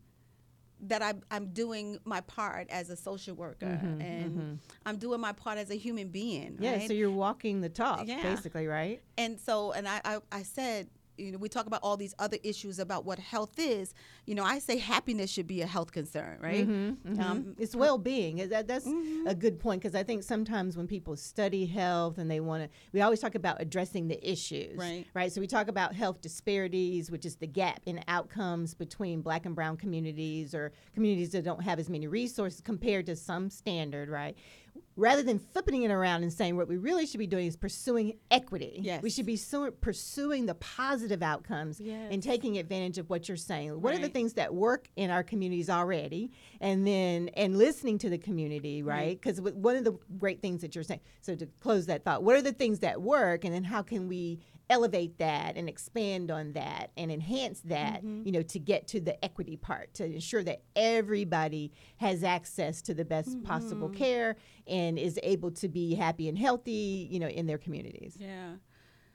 that 0.82 1.02
I, 1.02 1.14
I'm 1.30 1.48
doing 1.48 2.00
my 2.06 2.22
part 2.22 2.70
as 2.70 2.90
a 2.90 2.96
social 2.96 3.36
worker 3.36 3.66
Mhm, 3.66 4.02
and 4.02 4.38
mhm. 4.38 4.58
I'm 4.86 4.98
doing 4.98 5.20
my 5.20 5.34
part 5.34 5.58
as 5.58 5.70
a 5.72 5.76
human 5.76 6.08
being. 6.08 6.58
Yeah, 6.62 6.78
right? 6.78 6.88
so 6.88 6.94
you're 6.94 7.12
walking 7.12 7.60
the 7.60 7.68
talk, 7.68 8.04
Yeah. 8.08 8.22
basically, 8.24 8.66
right? 8.68 9.02
and 9.18 9.38
so 9.38 9.74
and 9.74 9.86
I, 9.90 10.00
I 10.06 10.20
I 10.32 10.44
said 10.44 10.88
you 11.20 11.32
know 11.32 11.38
we 11.38 11.50
talk 11.50 11.66
about 11.68 11.82
all 11.84 11.98
these 11.98 12.16
other 12.20 12.38
issues 12.44 12.80
about 12.80 13.06
what 13.06 13.20
health 13.20 13.60
is 13.60 13.94
you 14.26 14.34
know 14.36 14.44
I 14.44 14.60
say 14.60 14.78
happiness 14.78 15.30
should 15.30 15.48
be 15.48 15.62
a 15.62 15.68
health 15.68 15.92
concern 15.92 16.38
right 16.42 16.68
Mhm, 16.68 16.98
mhm. 17.06 17.20
Um, 17.20 17.56
it's 17.58 17.76
well-being. 17.76 18.48
That, 18.50 18.68
that's 18.68 18.86
Mhm. 18.88 19.26
a 19.28 19.36
good 19.36 19.60
point 19.60 19.82
because 19.82 19.96
I 19.96 20.04
think 20.04 20.24
sometimes 20.24 20.78
when 20.78 20.88
people 20.88 21.16
study 21.16 21.66
health 21.66 22.18
and 22.18 22.30
they 22.32 22.40
want 22.40 22.64
to, 22.64 22.70
we 22.94 23.02
always 23.02 23.20
talk 23.20 23.36
about 23.36 23.62
addressing 23.62 24.08
the 24.08 24.20
issues, 24.30 24.78
Right. 24.78 25.06
Right. 25.14 25.32
So 25.32 25.42
we 25.42 25.48
talk 25.48 25.68
about 25.68 25.94
health 25.94 26.22
disparities, 26.22 27.12
which 27.12 27.26
is 27.26 27.36
the 27.36 27.48
gap 27.48 27.82
in 27.86 28.02
outcomes 28.08 28.74
between 28.74 29.22
Black 29.22 29.46
and 29.46 29.56
Brown 29.56 29.78
communities 29.78 30.54
or 30.54 30.72
communities 30.94 31.32
that 31.32 31.44
don't 31.44 31.64
have 31.64 31.80
as 31.80 31.90
many 31.90 32.08
resources 32.08 32.62
compared 32.62 33.06
to 33.08 33.16
some 33.16 33.50
standard, 33.50 34.10
right? 34.10 34.36
Rather 34.96 35.24
than 35.24 35.40
flipping 35.40 35.84
it 35.84 35.92
around 35.92 36.24
and 36.24 36.32
saying 36.34 36.58
what 36.58 36.68
we 36.68 36.78
really 36.78 37.06
should 37.06 37.20
be 37.20 37.28
doing 37.28 37.48
is 37.48 37.56
pursuing 37.56 38.18
equity. 38.32 38.80
Yes. 38.82 39.02
We 39.02 39.10
should 39.10 39.26
be 39.26 39.36
su- 39.38 39.72
pursuing 39.72 40.46
the 40.46 40.56
positive 40.56 41.24
outcomes 41.24 41.80
Yes. 41.80 42.10
and 42.12 42.22
taking 42.22 42.58
advantage 42.58 42.98
of 42.98 43.10
what 43.10 43.28
you're 43.28 43.38
saying. 43.38 43.82
What 43.82 43.94
are 43.96 44.00
the 44.00 44.10
things 44.10 44.34
that 44.34 44.54
work 44.54 44.90
in 44.96 45.10
our 45.10 45.24
communities 45.24 45.70
already, 45.70 46.32
and 46.60 46.86
then 46.86 47.30
and 47.30 47.58
listening 47.58 47.98
to 48.00 48.10
the 48.10 48.18
community, 48.18 48.84
right? 48.84 49.20
Because 49.22 49.40
one 49.42 49.76
of 49.76 49.84
the 49.84 49.98
great 50.18 50.42
things 50.42 50.62
that 50.62 50.76
you're 50.76 50.84
saying. 50.84 51.02
So 51.22 51.36
to 51.36 51.46
close 51.62 51.86
that 51.86 52.04
thought, 52.04 52.24
what 52.24 52.36
are 52.36 52.42
the 52.42 52.52
things 52.54 52.80
that 52.80 53.02
work, 53.02 53.46
and 53.46 53.54
then 53.54 53.64
how 53.64 53.82
can 53.82 54.08
we 54.08 54.40
elevate 54.70 55.18
that 55.18 55.58
and 55.58 55.68
expand 55.68 56.30
on 56.30 56.54
that 56.54 56.92
and 56.96 57.12
enhance 57.12 57.62
that, 57.62 58.04
you 58.04 58.32
know, 58.32 58.44
to 58.44 58.60
get 58.60 58.88
to 58.88 59.00
the 59.00 59.24
equity 59.26 59.58
part, 59.58 59.94
to 59.96 60.06
ensure 60.06 60.44
that 60.44 60.62
everybody 60.76 61.72
has 61.98 62.24
access 62.24 62.82
to 62.84 62.94
the 62.94 63.04
best 63.06 63.42
possible 63.44 63.90
care 63.90 64.36
and 64.68 65.00
is 65.00 65.20
able 65.24 65.50
to 65.52 65.68
be 65.68 65.96
happy 65.96 66.30
and 66.30 66.38
healthy, 66.38 67.08
you 67.10 67.20
know, 67.20 67.28
in 67.28 67.48
their 67.48 67.58
communities. 67.58 68.16
Yeah. 68.20 68.54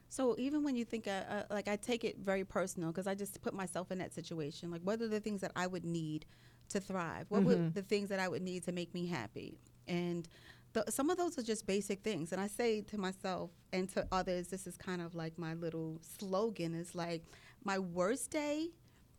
So 0.08 0.34
even 0.38 0.62
when 0.62 0.76
you 0.76 0.84
think, 0.84 1.06
uh, 1.08 1.22
uh, 1.28 1.42
like, 1.50 1.66
I 1.66 1.76
take 1.76 2.04
it 2.04 2.18
very 2.18 2.44
personal 2.44 2.90
because 2.90 3.06
I 3.06 3.14
just 3.14 3.40
put 3.42 3.54
myself 3.54 3.90
in 3.90 3.98
that 3.98 4.12
situation. 4.12 4.70
Like, 4.70 4.82
what 4.82 5.00
are 5.02 5.08
the 5.08 5.20
things 5.20 5.40
that 5.40 5.52
I 5.56 5.66
would 5.66 5.84
need 5.84 6.26
to 6.68 6.80
thrive? 6.80 7.26
What 7.28 7.42
would 7.44 7.74
the 7.74 7.82
things 7.82 8.08
that 8.10 8.20
I 8.20 8.28
would 8.28 8.42
need 8.42 8.64
to 8.64 8.72
make 8.72 8.94
me 8.94 9.06
happy? 9.06 9.58
And 9.86 10.28
the, 10.74 10.84
some 10.90 11.08
of 11.10 11.16
those 11.16 11.38
are 11.38 11.42
just 11.42 11.66
basic 11.66 12.02
things. 12.02 12.30
And 12.32 12.40
I 12.40 12.46
say 12.46 12.82
to 12.82 12.98
myself 12.98 13.50
and 13.72 13.88
to 13.94 14.06
others, 14.12 14.48
this 14.48 14.66
is 14.66 14.76
kind 14.76 15.00
of 15.00 15.14
like 15.14 15.38
my 15.38 15.54
little 15.54 15.98
slogan 16.18 16.74
is 16.74 16.94
like, 16.94 17.22
my 17.64 17.78
worst 17.78 18.30
day 18.30 18.68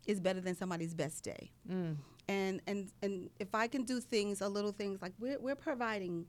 is 0.06 0.20
better 0.20 0.40
than 0.40 0.54
somebody's 0.54 0.94
best 0.94 1.24
day. 1.24 1.50
Mm. 1.70 1.96
And, 2.28 2.60
and, 2.66 2.92
and 3.02 3.28
if 3.40 3.54
I 3.54 3.66
can 3.66 3.82
do 3.84 4.00
things, 4.00 4.40
a 4.40 4.48
little 4.48 4.72
things 4.72 5.02
like 5.02 5.12
we're, 5.18 5.38
we're 5.40 5.56
providing 5.56 6.26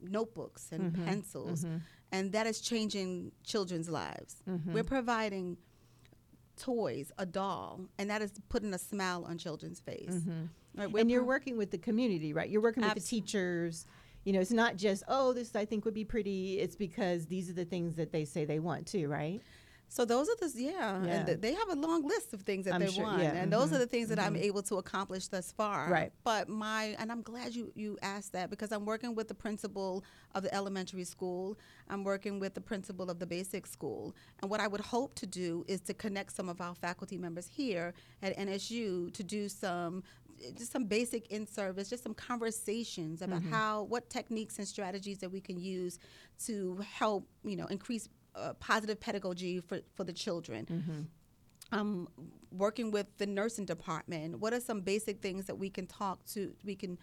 notebooks 0.00 0.70
and 0.72 0.92
Mm-hmm. 0.92 1.04
pencils, 1.06 1.64
and 2.12 2.32
that 2.32 2.46
is 2.46 2.60
changing 2.60 3.32
children's 3.44 3.88
lives. 3.88 4.42
Mm-hmm. 4.48 4.72
We're 4.74 4.84
providing 4.84 5.56
toys, 6.56 7.10
a 7.18 7.26
doll, 7.26 7.80
and 7.98 8.08
that 8.10 8.22
is 8.22 8.32
putting 8.48 8.72
a 8.74 8.78
smile 8.78 9.24
on 9.28 9.38
children's 9.38 9.80
face. 9.80 10.08
Right, 10.76 10.88
Mm-hmm. 10.88 10.96
and 10.98 11.10
you're 11.10 11.24
working 11.24 11.56
with 11.56 11.70
the 11.70 11.78
community, 11.78 12.32
right? 12.32 12.48
You're 12.48 12.62
working 12.62 12.82
with 12.82 12.94
the 12.94 13.00
teachers. 13.00 13.86
You 14.24 14.32
know, 14.32 14.40
it's 14.40 14.50
not 14.52 14.76
just 14.76 15.02
oh, 15.08 15.32
this 15.32 15.54
I 15.54 15.64
think 15.64 15.84
would 15.84 15.94
be 15.94 16.04
pretty. 16.04 16.58
It's 16.60 16.76
because 16.76 17.26
these 17.26 17.50
are 17.50 17.54
the 17.54 17.64
things 17.64 17.94
that 17.96 18.12
they 18.12 18.24
say 18.24 18.44
they 18.44 18.58
want 18.58 18.86
too, 18.86 19.08
right? 19.08 19.40
So 19.88 20.04
those 20.04 20.28
are 20.28 20.34
the 20.40 20.50
yeah, 20.60 21.04
Yeah. 21.04 21.10
and 21.12 21.26
th- 21.26 21.40
they 21.40 21.52
have 21.54 21.68
a 21.68 21.74
long 21.76 22.02
list 22.04 22.32
of 22.34 22.42
things 22.42 22.64
that 22.64 22.74
I'm 22.74 22.80
they 22.80 22.90
sure, 22.90 23.04
want, 23.04 23.22
yeah, 23.22 23.34
and 23.34 23.52
those 23.52 23.70
mhm, 23.70 23.74
are 23.74 23.78
the 23.78 23.86
things 23.86 24.08
that 24.08 24.18
I'm 24.18 24.34
able 24.34 24.62
to 24.62 24.76
accomplish 24.78 25.28
thus 25.28 25.52
far. 25.52 25.88
Right. 25.88 26.10
But 26.24 26.48
my 26.48 26.96
and 26.98 27.12
I'm 27.12 27.22
glad 27.22 27.54
you 27.54 27.70
you 27.76 27.96
asked 28.02 28.32
that 28.32 28.50
because 28.50 28.72
I'm 28.72 28.86
working 28.86 29.14
with 29.14 29.28
the 29.28 29.34
principal 29.34 30.02
of 30.34 30.42
the 30.42 30.52
elementary 30.52 31.04
school. 31.04 31.56
I'm 31.88 32.02
working 32.02 32.40
with 32.40 32.54
the 32.54 32.60
principal 32.60 33.08
of 33.08 33.18
the 33.20 33.26
basic 33.26 33.66
school, 33.66 34.16
and 34.40 34.50
what 34.50 34.58
I 34.58 34.66
would 34.66 34.80
hope 34.80 35.14
to 35.16 35.26
do 35.26 35.64
is 35.68 35.80
to 35.82 35.94
connect 35.94 36.32
some 36.34 36.48
of 36.48 36.60
our 36.60 36.74
faculty 36.74 37.18
members 37.18 37.46
here 37.46 37.94
at 38.22 38.36
NSU 38.36 39.12
to 39.12 39.22
do 39.22 39.48
some 39.48 40.02
just 40.56 40.72
some 40.72 40.84
basic 40.84 41.26
in 41.30 41.46
service, 41.46 41.88
just 41.88 42.02
some 42.02 42.14
conversations 42.14 43.22
about 43.22 43.42
how 43.50 43.82
what 43.84 44.08
techniques 44.10 44.58
and 44.58 44.66
strategies 44.68 45.18
that 45.18 45.30
we 45.30 45.40
can 45.40 45.58
use 45.58 45.98
to 46.46 46.76
help 46.90 47.26
you 47.44 47.56
know 47.56 47.66
increase 47.66 48.08
uh, 48.34 48.52
positive 48.54 49.00
pedagogy 49.00 49.60
for 49.60 49.80
for 49.94 50.04
the 50.04 50.12
children. 50.12 50.64
Um, 51.72 52.08
working 52.50 52.90
with 52.90 53.06
the 53.18 53.26
nursing 53.26 53.64
department, 53.64 54.38
what 54.38 54.52
are 54.52 54.60
some 54.60 54.80
basic 54.80 55.20
things 55.20 55.46
that 55.46 55.56
we 55.56 55.70
can 55.70 55.86
talk 55.86 56.24
to? 56.26 56.54
We 56.64 56.76
can 56.76 56.98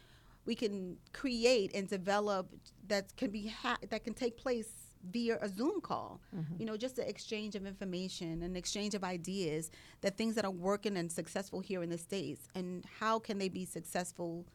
we 0.46 0.56
can 0.56 0.98
create 1.14 1.74
and 1.76 1.88
develop 1.88 2.50
that 2.88 3.16
can 3.16 3.32
be 3.32 3.48
ha- 3.48 3.78
that 3.90 4.04
can 4.04 4.14
take 4.14 4.38
place 4.38 4.81
via 5.10 5.38
a 5.42 5.50
Zoom 5.50 5.82
call. 5.82 6.22
You 6.60 6.66
know, 6.66 6.78
just 6.78 6.96
the 6.96 7.08
exchange 7.08 7.56
of 7.56 7.66
information 7.66 8.44
and 8.44 8.56
exchange 8.56 8.94
of 8.94 9.04
ideas, 9.04 9.72
the 10.02 10.12
things 10.12 10.36
that 10.36 10.46
are 10.46 10.52
working 10.52 10.98
and 10.98 11.12
successful 11.12 11.60
here 11.60 11.84
in 11.84 11.90
the 11.90 11.98
states, 11.98 12.48
and 12.56 12.86
how 13.00 13.20
can 13.20 13.38
they 13.38 13.50
be 13.50 13.66
successful 13.66 14.46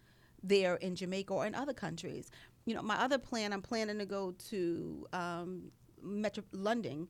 there 0.43 0.77
in 0.77 0.95
Jamaica 0.95 1.33
or 1.33 1.47
in 1.47 1.55
other 1.55 1.73
countries. 1.73 2.31
You 2.65 2.75
know, 2.75 2.83
my 2.83 2.97
other 2.97 3.19
plan, 3.19 3.53
I'm 3.53 3.63
planning 3.63 3.99
to 3.99 4.07
go 4.07 4.35
to 4.51 5.07
um, 5.13 5.63
Metro 6.03 6.45
London. 6.53 7.09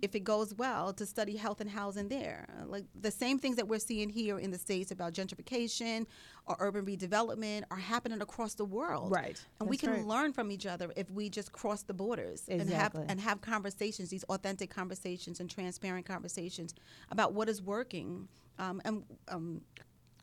If 0.00 0.14
it 0.14 0.24
goes 0.24 0.54
well, 0.54 0.94
to 0.94 1.04
study 1.04 1.36
health 1.36 1.60
and 1.60 1.68
housing 1.68 2.08
there, 2.08 2.48
like 2.66 2.84
the 2.98 3.10
same 3.10 3.38
things 3.38 3.56
that 3.56 3.68
we're 3.68 3.78
seeing 3.78 4.08
here 4.08 4.38
in 4.38 4.50
the 4.50 4.56
states 4.56 4.90
about 4.90 5.12
gentrification 5.12 6.06
or 6.46 6.56
urban 6.58 6.86
redevelopment 6.86 7.64
are 7.70 7.76
happening 7.76 8.22
across 8.22 8.54
the 8.54 8.64
world. 8.64 9.10
Right. 9.10 9.38
and 9.60 9.68
we 9.68 9.76
can 9.76 9.90
right. 9.90 10.06
learn 10.06 10.32
from 10.32 10.50
each 10.50 10.64
other 10.64 10.90
if 10.96 11.10
we 11.10 11.28
just 11.28 11.52
cross 11.52 11.82
the 11.82 11.92
borders 11.92 12.44
and 12.48 12.70
have 12.70 12.94
and 12.94 13.20
have 13.20 13.42
conversations, 13.42 14.08
these 14.08 14.24
authentic 14.24 14.70
conversations 14.70 15.38
and 15.38 15.50
transparent 15.50 16.06
conversations 16.06 16.74
about 17.10 17.34
what 17.34 17.50
is 17.50 17.60
working. 17.60 18.26
Um, 18.58 18.80
and 18.86 19.04
um, 19.28 19.60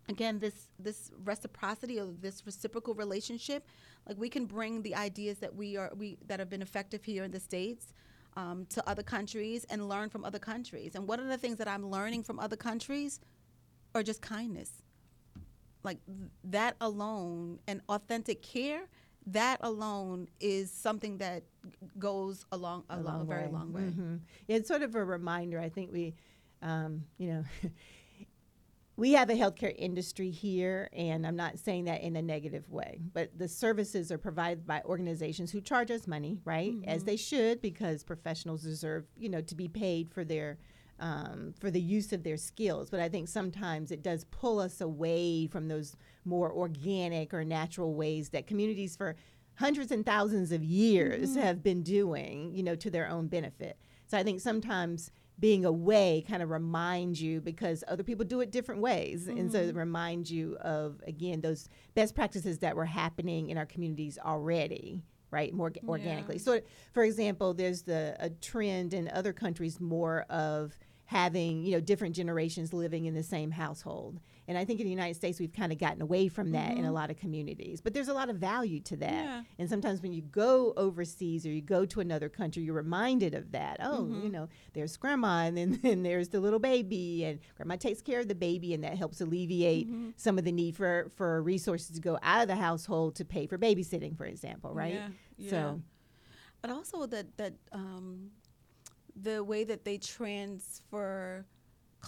again, 0.09 0.39
this 0.39 0.67
this 0.79 1.12
reciprocity 1.24 2.00
or 2.00 2.07
this 2.21 2.45
reciprocal 2.45 2.93
relationship, 2.93 3.67
like 4.07 4.17
we 4.17 4.29
can 4.29 4.45
bring 4.45 4.81
the 4.81 4.95
ideas 4.95 5.39
that 5.39 5.55
we 5.55 5.77
are 5.77 5.91
we 5.95 6.17
that 6.27 6.39
have 6.39 6.50
been 6.50 6.62
effective 6.62 7.03
here 7.03 7.24
in 7.24 7.31
the 7.31 7.39
states. 7.39 7.93
Um, 8.38 8.65
to 8.65 8.85
other 8.85 9.01
countries 9.01 9.65
and 9.69 9.88
learn 9.88 10.09
from 10.09 10.25
other 10.25 10.39
countries. 10.39 10.93
And 10.95 11.07
one 11.07 11.21
of 11.21 11.27
the 11.29 11.38
things 11.38 11.57
that 11.57 11.69
I'm 11.69 11.89
learning 11.89 12.24
from 12.24 12.38
other 12.38 12.57
countries 12.57 13.21
are 13.93 14.03
just 14.03 14.21
kindness 14.21 14.71
like 15.83 16.00
th- 16.05 16.29
that 16.43 16.75
alone 16.81 17.59
and 17.65 17.79
authentic 17.88 18.41
care 18.41 18.81
that 19.27 19.57
alone 19.62 20.27
is 20.41 20.69
something 20.69 21.17
that 21.19 21.43
g- 21.63 21.71
goes 21.97 22.45
along 22.51 22.83
a, 22.89 23.00
long, 23.00 23.21
a 23.21 23.24
very 23.25 23.47
long 23.47 23.71
way 23.71 23.81
Mhm. 23.83 24.19
Yeah, 24.50 24.57
it's 24.57 24.67
sort 24.67 24.81
of 24.81 24.95
a 24.95 25.03
reminder. 25.05 25.57
I 25.59 25.69
think 25.69 25.93
we, 25.93 26.13
um, 26.62 27.05
you 27.17 27.27
know, 27.29 27.43
we 28.98 29.12
have 29.14 29.30
a 29.30 29.34
healthcare 29.34 29.74
industry 29.78 30.32
here, 30.32 30.90
and 30.94 31.28
I'm 31.28 31.36
not 31.36 31.60
saying 31.60 31.86
that 31.86 32.02
in 32.02 32.16
a 32.16 32.22
negative 32.22 32.70
way, 32.70 33.00
but 33.14 33.38
the 33.38 33.48
services 33.48 34.12
are 34.12 34.18
provided 34.18 34.66
by 34.66 34.82
organizations 34.86 35.52
who 35.52 35.60
charge 35.62 35.92
us 35.92 36.08
money, 36.08 36.40
right? 36.46 36.74
As 36.86 37.00
Mm-hmm. 37.00 37.06
they 37.06 37.18
should, 37.18 37.62
because 37.62 38.04
professionals 38.04 38.62
deserve, 38.64 39.06
you 39.18 39.28
know, 39.30 39.42
to 39.42 39.56
be 39.56 39.68
paid 39.68 40.12
for 40.14 40.24
their. 40.24 40.58
Um, 40.98 41.54
for 41.60 41.70
the 41.70 41.82
use 41.82 42.14
of 42.14 42.24
their 42.24 42.38
skills, 42.38 42.90
but 42.90 43.02
I 43.02 43.10
think 43.10 43.28
sometimes 43.28 43.92
it 43.92 44.02
does 44.02 44.24
pull 44.24 44.60
us 44.60 44.80
away 44.80 45.46
from 45.48 45.68
those 45.68 45.94
more 46.24 46.50
organic 46.54 47.34
or 47.34 47.44
natural 47.44 47.94
ways 47.96 48.30
that 48.30 48.48
communities 48.48 48.96
for 48.96 49.18
hundreds 49.56 49.92
and 49.92 50.06
thousands 50.06 50.54
of 50.54 50.64
years 50.64 51.32
Mm-hmm. 51.32 51.42
have 51.42 51.62
been 51.62 51.84
doing, 51.84 52.54
you 52.56 52.64
know, 52.64 52.75
to 52.75 52.90
their 52.90 53.10
own 53.10 53.28
benefit. 53.28 53.78
So 54.08 54.18
I 54.18 54.24
think 54.24 54.40
sometimes 54.40 55.12
being 55.39 55.65
away 55.65 56.24
kind 56.27 56.42
of 56.42 56.50
reminds 56.50 57.22
you 57.22 57.42
because 57.42 57.84
other 57.88 58.04
people 58.04 58.24
do 58.25 58.39
it 58.42 58.51
different 58.51 58.82
ways. 58.82 59.27
And 59.27 59.51
so 59.51 59.60
Mm-hmm. 59.60 59.70
it 59.70 59.75
reminds 59.75 60.32
you 60.32 60.56
of, 60.62 61.01
again, 61.06 61.42
those 61.42 61.68
best 61.94 62.15
practices 62.15 62.60
that 62.60 62.75
were 62.75 62.86
happening 62.86 63.50
in 63.50 63.58
our 63.58 63.65
communities 63.65 64.18
already. 64.24 65.04
Right, 65.32 65.54
more 65.54 65.70
orga- 65.72 65.88
organically. 65.89 66.36
Yeah. 66.38 66.42
So, 66.44 66.62
for 66.94 67.04
example, 67.04 67.54
there's 67.54 67.82
the 67.82 68.15
a 68.20 68.30
trend 68.30 68.94
in 68.94 69.10
other 69.10 69.34
countries 69.34 69.82
more 69.82 70.22
of 70.30 70.77
having 71.06 71.63
you 71.63 71.72
know 71.74 71.82
different 71.82 72.15
generations 72.15 72.72
living 72.74 73.06
in 73.06 73.13
the 73.13 73.24
same 73.24 73.51
household 73.51 74.20
and 74.48 74.58
i 74.58 74.64
think 74.66 74.80
in 74.80 74.86
the 74.86 74.92
united 74.92 75.16
states 75.16 75.40
we've 75.40 75.54
kind 75.54 75.72
of 75.72 75.78
gotten 75.78 76.02
away 76.02 76.28
from 76.28 76.52
that 76.52 76.72
in 76.78 76.86
a 76.86 76.92
lot 76.92 77.10
of 77.10 77.18
communities 77.18 77.82
but 77.82 77.94
there's 77.94 78.08
a 78.08 78.14
lot 78.14 78.30
of 78.30 78.36
value 78.38 78.80
to 78.80 78.96
that 78.98 79.12
Yeah. 79.25 79.44
and 79.60 79.70
sometimes 79.70 80.02
when 80.02 80.14
you 80.14 80.22
go 80.22 80.74
overseas 80.78 81.46
or 81.46 81.50
you 81.50 81.62
go 81.62 81.86
to 81.86 82.00
another 82.00 82.30
country 82.30 82.64
you're 82.64 82.75
reminded 82.75 83.34
of 83.34 83.52
that 83.52 83.78
oh 83.82 84.04
Mm-hmm. 84.04 84.24
you 84.24 84.30
know 84.30 84.50
there's 84.74 84.98
grandma 84.98 85.46
and 85.46 85.58
then, 85.58 85.80
then 85.84 86.04
there's 86.04 86.30
the 86.30 86.40
little 86.40 86.60
baby 86.60 87.24
and 87.25 87.40
grandma 87.58 87.75
takes 87.75 88.02
care 88.02 88.20
of 88.20 88.28
the 88.28 88.36
baby 88.36 88.74
and 88.74 88.84
that 88.84 88.98
helps 88.98 89.22
alleviate 89.22 89.88
Mm-hmm. 89.88 90.10
some 90.16 90.38
of 90.38 90.44
the 90.46 90.52
need 90.52 90.75
for 90.75 91.12
for 91.16 91.42
resources 91.42 91.96
to 91.96 92.02
go 92.02 92.18
out 92.24 92.42
of 92.42 92.48
the 92.48 92.56
household 92.56 93.16
to 93.16 93.25
pay 93.25 93.46
for 93.48 93.58
babysitting 93.58 94.16
for 94.18 94.25
example 94.25 94.74
right 94.74 94.94
Yeah, 94.94 95.08
yeah. 95.38 95.50
so 95.50 95.82
but 96.62 96.72
also 96.72 97.06
that 97.08 97.38
that 97.38 97.54
um, 97.72 98.32
the 99.16 99.44
way 99.44 99.64
that 99.64 99.86
they 99.86 99.98
transfer 99.98 101.46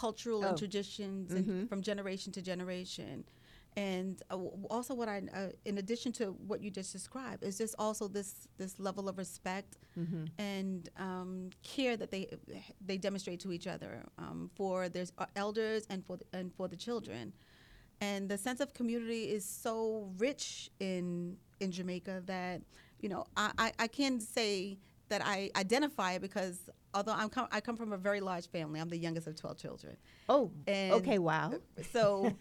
cultural 0.03 0.39
Oh. 0.43 0.47
and 0.49 0.57
traditions 0.63 1.25
and 1.37 1.45
from 1.69 1.79
generation 1.91 2.29
to 2.37 2.41
generation. 2.51 3.15
And 3.91 4.13
uh, 4.31 4.37
also 4.75 4.91
what 4.99 5.07
i 5.15 5.17
uh, 5.39 5.51
in 5.69 5.75
addition 5.83 6.11
to 6.19 6.25
what 6.49 6.59
you 6.63 6.69
just 6.79 6.91
described 6.97 7.41
is 7.49 7.55
just 7.63 7.75
also 7.85 8.03
this 8.17 8.29
this 8.61 8.73
level 8.87 9.05
of 9.11 9.15
respect 9.25 9.71
and 10.53 10.81
um, 11.07 11.31
care 11.73 11.95
that 12.01 12.09
they 12.15 12.23
they 12.89 12.97
demonstrate 13.07 13.39
to 13.45 13.49
each 13.55 13.67
other 13.75 13.93
um, 14.23 14.39
for 14.57 14.75
their 14.95 15.05
uh, 15.17 15.25
elders 15.35 15.81
and 15.91 15.99
for 16.07 16.15
the, 16.19 16.25
and 16.39 16.47
for 16.57 16.67
the 16.73 16.75
children. 16.87 17.33
And 18.09 18.21
the 18.33 18.37
sense 18.47 18.59
of 18.65 18.67
community 18.79 19.23
is 19.37 19.43
so 19.65 19.77
rich 20.27 20.69
in 20.79 21.37
in 21.63 21.69
Jamaica 21.77 22.15
that 22.33 22.57
you 23.03 23.09
know 23.13 23.21
I, 23.43 23.47
I, 23.65 23.67
I 23.85 23.87
can 23.99 24.13
say 24.19 24.77
that 25.09 25.21
I 25.25 25.49
identify 25.55 26.17
because 26.17 26.69
although 26.93 27.13
I'm 27.13 27.29
com- 27.29 27.47
I 27.51 27.61
come 27.61 27.75
from 27.77 27.93
a 27.93 27.97
very 27.97 28.19
large 28.19 28.47
family 28.49 28.79
I'm 28.79 28.89
the 28.89 28.97
youngest 28.97 29.27
of 29.27 29.35
12 29.35 29.57
children. 29.57 29.97
Oh 30.29 30.51
And- 30.67 30.93
okay 30.93 31.17
wow. 31.19 31.53
so 31.93 32.33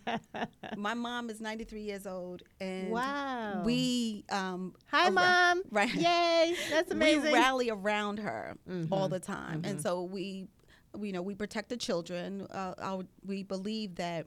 my 0.77 0.95
mom 0.95 1.31
is 1.31 1.41
93 1.41 1.81
years 1.83 2.07
old 2.07 2.43
and 2.61 2.91
Wow. 2.91 3.63
we 3.65 4.25
um 4.31 4.75
hi 4.87 5.09
arou- 5.11 5.15
mom. 5.15 5.63
right. 5.71 5.95
Yay. 5.95 6.57
That's 6.71 6.91
amazing. 6.91 7.23
we 7.25 7.33
rally 7.33 7.71
around 7.71 8.19
her 8.19 8.57
all 8.91 9.09
the 9.09 9.21
time, 9.21 9.63
and 9.65 9.81
so 9.81 10.03
we, 10.03 10.49
we, 10.97 11.09
you 11.09 11.13
know, 11.13 11.23
we 11.23 11.35
protect 11.35 11.69
the 11.69 11.77
children. 11.77 12.47
Uh, 12.51 12.75
our, 12.79 13.03
we 13.25 13.43
believe 13.43 13.97
that 13.97 14.27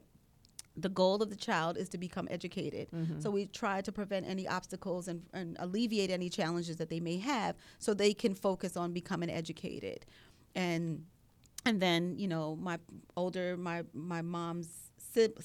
the 0.80 0.88
goal 0.88 1.22
of 1.22 1.30
the 1.30 1.36
child 1.36 1.76
is 1.76 1.88
to 1.90 1.98
become 1.98 2.28
educated. 2.30 2.88
Mm-hmm. 2.90 3.20
So 3.20 3.30
we 3.30 3.46
try 3.46 3.80
to 3.80 3.92
prevent 3.92 4.26
any 4.26 4.46
obstacles 4.48 5.08
and, 5.08 5.22
and 5.32 5.56
alleviate 5.58 6.10
any 6.10 6.28
challenges 6.28 6.76
that 6.76 6.88
they 6.88 7.00
may 7.00 7.18
have, 7.18 7.56
so 7.78 7.94
they 7.94 8.14
can 8.14 8.34
focus 8.34 8.76
on 8.76 8.92
becoming 8.92 9.30
educated, 9.30 10.06
and 10.54 11.04
and 11.66 11.80
then 11.80 12.18
you 12.18 12.28
know 12.28 12.56
my 12.56 12.78
older 13.16 13.56
my 13.56 13.84
my 13.92 14.22
mom's 14.22 14.90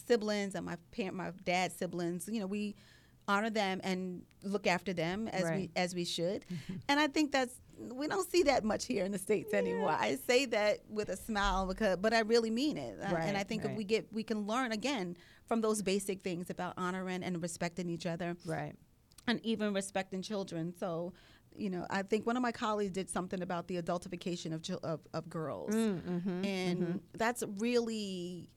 siblings 0.05 0.55
and 0.55 0.65
my 0.65 0.77
parent 0.91 1.15
my 1.15 1.31
dad's 1.43 1.75
siblings 1.75 2.29
you 2.31 2.39
know 2.39 2.45
we 2.45 2.75
honor 3.27 3.49
them 3.49 3.81
and 3.83 4.21
look 4.43 4.67
after 4.67 4.93
them 4.93 5.27
as 5.29 5.43
Right. 5.43 5.57
we 5.57 5.69
as 5.75 5.95
we 5.95 6.05
should 6.05 6.45
mm-hmm. 6.45 6.75
and 6.87 6.99
i 6.99 7.07
think 7.07 7.31
that's 7.31 7.59
we 7.77 8.08
don't 8.08 8.29
see 8.29 8.44
that 8.44 8.63
much 8.63 8.86
here 8.86 9.03
in 9.05 9.12
the 9.12 9.17
states 9.17 9.53
anymore. 9.53 9.89
I 9.89 10.15
say 10.27 10.46
that 10.48 10.79
with 10.89 11.10
a 11.10 11.17
smile 11.17 11.65
because 11.67 11.98
but 11.98 12.13
i 12.13 12.20
really 12.20 12.50
mean 12.51 12.77
it. 12.77 12.98
Uh, 13.01 13.05
and 13.05 13.36
i 13.36 13.39
Right, 13.39 13.48
think 13.48 13.65
if 13.65 13.72
we 13.72 13.84
get 13.84 14.08
we 14.12 14.24
can 14.24 14.48
learn 14.48 14.72
again 14.72 15.17
from 15.46 15.62
those 15.62 15.82
basic 15.82 16.22
things 16.24 16.50
about 16.50 16.74
honoring 16.77 17.24
and 17.24 17.41
respecting 17.41 17.89
each 17.89 18.05
other 18.05 18.36
right. 18.46 18.74
and 19.27 19.39
even 19.46 19.74
respecting 19.74 20.22
children. 20.22 20.74
So, 20.79 21.13
you 21.55 21.70
know, 21.70 21.86
I 21.89 22.01
think 22.03 22.25
one 22.25 22.36
of 22.38 22.41
my 22.44 22.51
colleagues 22.51 22.91
did 22.91 23.10
something 23.10 23.41
about 23.41 23.67
the 23.67 23.82
adultification 23.82 24.53
of 24.53 24.62
of, 24.84 25.00
of 25.13 25.29
girls, 25.29 25.74
Mm, 25.75 26.46
and 26.46 27.01
that's 27.13 27.44
really, 27.58 28.50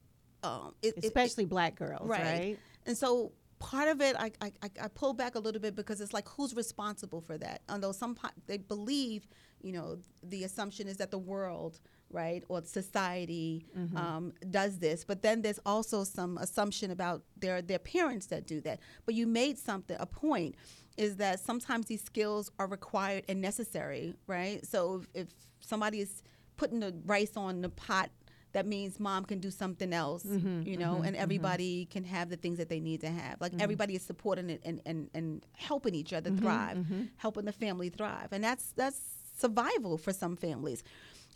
um, 0.42 0.74
it, 0.82 0.94
it- 0.96 1.04
especially 1.04 1.44
black 1.44 1.74
girls 1.76 2.08
right. 2.08 2.22
right, 2.22 2.58
And 2.86 2.96
so 2.96 3.32
part 3.58 3.88
of 3.88 4.00
it, 4.00 4.16
I, 4.18 4.32
I 4.40 4.50
I 4.82 4.88
pull 4.88 5.14
back 5.14 5.34
a 5.34 5.38
little 5.38 5.60
bit 5.60 5.74
because 5.74 6.00
it's 6.00 6.12
like 6.12 6.28
who's 6.28 6.54
responsible 6.54 7.20
for 7.20 7.38
that? 7.38 7.62
Although 7.68 7.92
some 7.92 8.14
po- 8.14 8.30
they 8.46 8.58
believe, 8.58 9.26
you 9.60 9.72
know, 9.72 9.98
the 10.22 10.44
assumption 10.44 10.88
is 10.88 10.96
that 10.98 11.10
the 11.10 11.18
world, 11.18 11.80
right, 12.10 12.42
or 12.48 12.62
society 12.64 13.66
um, 13.96 14.32
does 14.50 14.78
this, 14.78 15.04
but 15.04 15.22
then 15.22 15.42
there's 15.42 15.60
also 15.66 16.04
some 16.04 16.38
assumption 16.38 16.90
about 16.90 17.22
their 17.36 17.60
their 17.62 17.78
parents 17.78 18.26
that 18.26 18.46
do 18.46 18.60
that. 18.62 18.80
But 19.04 19.14
you 19.14 19.26
made 19.26 19.58
something 19.58 19.96
a 19.98 20.06
point 20.06 20.54
is 20.96 21.16
that 21.16 21.38
sometimes 21.40 21.86
these 21.86 22.02
skills 22.02 22.50
are 22.58 22.66
required 22.66 23.24
and 23.28 23.40
necessary, 23.40 24.14
right? 24.26 24.64
So 24.66 25.02
if, 25.14 25.28
if 25.28 25.28
somebody 25.60 26.00
is 26.00 26.22
putting 26.56 26.80
the 26.80 26.92
rice 27.06 27.36
on 27.36 27.60
the 27.62 27.68
pot 27.68 28.10
that 28.52 28.66
means 28.66 28.98
mom 28.98 29.24
can 29.24 29.40
do 29.40 29.50
something 29.50 29.92
else, 29.92 30.24
mm-hmm, 30.24 30.62
you 30.62 30.76
know, 30.76 30.94
mm-hmm, 30.94 31.04
and 31.04 31.14
mm-hmm. 31.14 31.22
everybody 31.22 31.86
can 31.86 32.04
have 32.04 32.30
the 32.30 32.36
things 32.36 32.58
that 32.58 32.68
they 32.68 32.80
need 32.80 33.00
to 33.02 33.10
have. 33.10 33.40
Like 33.40 33.52
everybody 33.60 33.94
is 33.94 34.02
supporting 34.02 34.48
it 34.50 34.62
and, 34.64 34.80
and, 34.86 35.10
and 35.14 35.44
helping 35.52 35.94
each 35.94 36.12
other 36.12 36.30
thrive, 36.30 36.84
helping 37.16 37.44
the 37.44 37.52
family 37.52 37.90
thrive. 37.90 38.28
And 38.32 38.42
that's 38.42 38.72
that's 38.72 39.00
survival 39.36 39.98
for 39.98 40.12
some 40.12 40.36
families. 40.36 40.82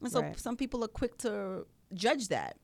And 0.00 0.10
so 0.10 0.20
Right. 0.22 0.38
some 0.38 0.56
people 0.56 0.82
are 0.84 0.88
quick 0.88 1.18
to 1.18 1.66
judge 1.94 2.28
that 2.28 2.56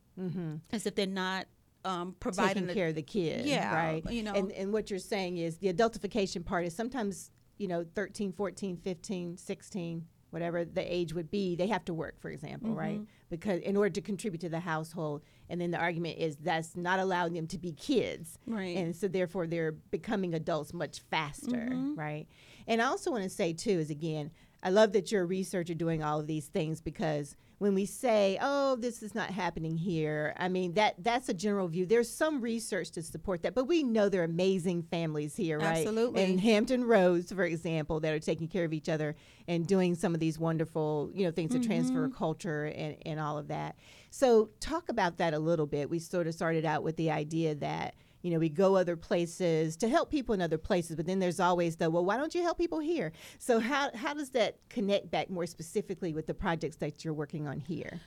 as 0.72 0.86
if 0.86 0.94
they're 0.94 1.06
not 1.06 1.46
um, 1.84 2.16
providing 2.18 2.54
taking 2.54 2.66
the- 2.66 2.74
care 2.74 2.88
of 2.88 2.94
the 2.96 3.02
kid 3.02 3.46
Yeah, 3.46 3.72
right 3.72 4.10
you 4.10 4.22
know. 4.24 4.34
and, 4.34 4.50
and 4.52 4.72
what 4.72 4.90
you're 4.90 4.98
saying 4.98 5.38
is 5.38 5.58
the 5.58 5.72
adultification 5.72 6.44
part 6.44 6.66
is 6.66 6.74
sometimes 6.74 7.30
you 7.56 7.68
know 7.68 7.86
13 7.94 8.32
14 8.32 8.76
15 8.76 9.36
16 9.36 10.06
whatever 10.30 10.64
the 10.64 10.82
age 10.94 11.12
would 11.14 11.30
be 11.30 11.56
they 11.56 11.66
have 11.66 11.84
to 11.84 11.94
work 11.94 12.20
for 12.20 12.30
example 12.30 12.70
Mm-hmm. 12.70 12.78
right 12.78 13.00
because 13.30 13.60
in 13.60 13.76
order 13.76 13.90
to 13.90 14.00
contribute 14.00 14.40
to 14.40 14.48
the 14.48 14.60
household 14.60 15.22
and 15.50 15.60
then 15.60 15.70
the 15.70 15.78
argument 15.78 16.18
is 16.18 16.36
that's 16.36 16.76
not 16.76 16.98
allowing 16.98 17.32
them 17.34 17.46
to 17.48 17.58
be 17.58 17.72
kids 17.72 18.38
Right. 18.46 18.76
and 18.76 18.94
so 18.96 19.08
therefore 19.08 19.46
they're 19.46 19.72
becoming 19.72 20.34
adults 20.34 20.72
much 20.74 21.00
faster 21.10 21.68
Mm-hmm. 21.70 21.94
right 21.94 22.26
and 22.66 22.80
i 22.82 22.86
also 22.86 23.10
want 23.10 23.22
to 23.24 23.30
say 23.30 23.52
too 23.52 23.78
is 23.78 23.90
again 23.90 24.30
i 24.62 24.70
love 24.70 24.92
that 24.92 25.10
you're 25.12 25.22
a 25.22 25.26
researcher 25.26 25.74
doing 25.74 26.02
all 26.02 26.20
of 26.20 26.26
these 26.26 26.46
things 26.46 26.80
because 26.80 27.36
when 27.58 27.74
we 27.74 27.84
say 27.86 28.38
oh 28.40 28.76
this 28.76 29.02
is 29.02 29.14
not 29.14 29.30
happening 29.30 29.76
here. 29.76 30.34
I 30.36 30.48
mean 30.48 30.74
that 30.74 30.94
that's 30.98 31.28
a 31.28 31.34
general 31.34 31.68
view. 31.68 31.86
There's 31.86 32.10
some 32.10 32.40
research 32.40 32.90
to 32.92 33.02
support 33.02 33.42
that 33.42 33.54
but 33.54 33.64
we 33.64 33.82
know 33.82 34.08
there 34.08 34.22
are 34.22 34.24
amazing 34.24 34.82
families 34.82 35.36
here 35.36 35.58
right? 35.58 35.78
Absolutely. 35.78 36.22
In 36.22 36.38
hampton 36.38 36.84
roads 36.84 37.32
for 37.32 37.44
example 37.44 38.00
that 38.00 38.12
are 38.12 38.18
taking 38.18 38.48
care 38.48 38.64
of 38.64 38.72
each 38.72 38.88
other 38.88 39.16
and 39.46 39.66
doing 39.66 39.94
some 39.94 40.14
of 40.14 40.20
these 40.20 40.38
wonderful 40.38 41.10
you 41.14 41.24
know 41.24 41.30
things 41.30 41.52
to 41.52 41.60
transfer 41.60 42.06
mm-hmm. 42.06 42.16
culture 42.16 42.64
and, 42.66 42.96
and 43.04 43.20
all 43.20 43.38
of 43.38 43.48
that. 43.48 43.76
So 44.10 44.50
talk 44.60 44.88
about 44.88 45.18
that 45.18 45.34
a 45.34 45.38
little 45.38 45.66
bit. 45.66 45.90
We 45.90 45.98
sort 45.98 46.26
of 46.26 46.34
started 46.34 46.64
out 46.64 46.82
with 46.82 46.96
the 46.96 47.10
idea 47.10 47.54
that 47.56 47.94
you 48.22 48.30
know 48.30 48.38
we 48.38 48.48
go 48.48 48.76
other 48.76 48.96
places 48.96 49.76
to 49.76 49.88
help 49.88 50.10
people 50.10 50.34
in 50.34 50.40
other 50.40 50.58
places 50.58 50.96
but 50.96 51.06
then 51.06 51.18
there's 51.18 51.40
always 51.40 51.76
the 51.76 51.88
well 51.88 52.04
why 52.04 52.16
don't 52.16 52.34
you 52.34 52.42
help 52.42 52.58
people 52.58 52.80
here 52.80 53.12
so 53.38 53.60
how, 53.60 53.90
how 53.94 54.12
does 54.14 54.30
that 54.30 54.56
connect 54.68 55.10
back 55.10 55.30
more 55.30 55.46
specifically 55.46 56.12
with 56.12 56.26
the 56.26 56.34
projects 56.34 56.76
that 56.76 57.04
you're 57.04 57.14
working 57.14 57.46
on 57.46 57.60
here 57.60 58.00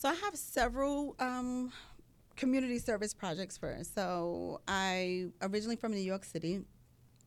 So 0.00 0.08
I 0.08 0.14
have 0.14 0.34
several 0.34 1.14
um, 1.18 1.72
community 2.36 2.78
service 2.78 3.12
projects 3.12 3.58
first. 3.58 3.94
So 3.94 4.62
I 4.66 5.26
originally 5.42 5.76
from 5.76 5.92
New 5.92 5.98
York 5.98 6.24
City, 6.24 6.62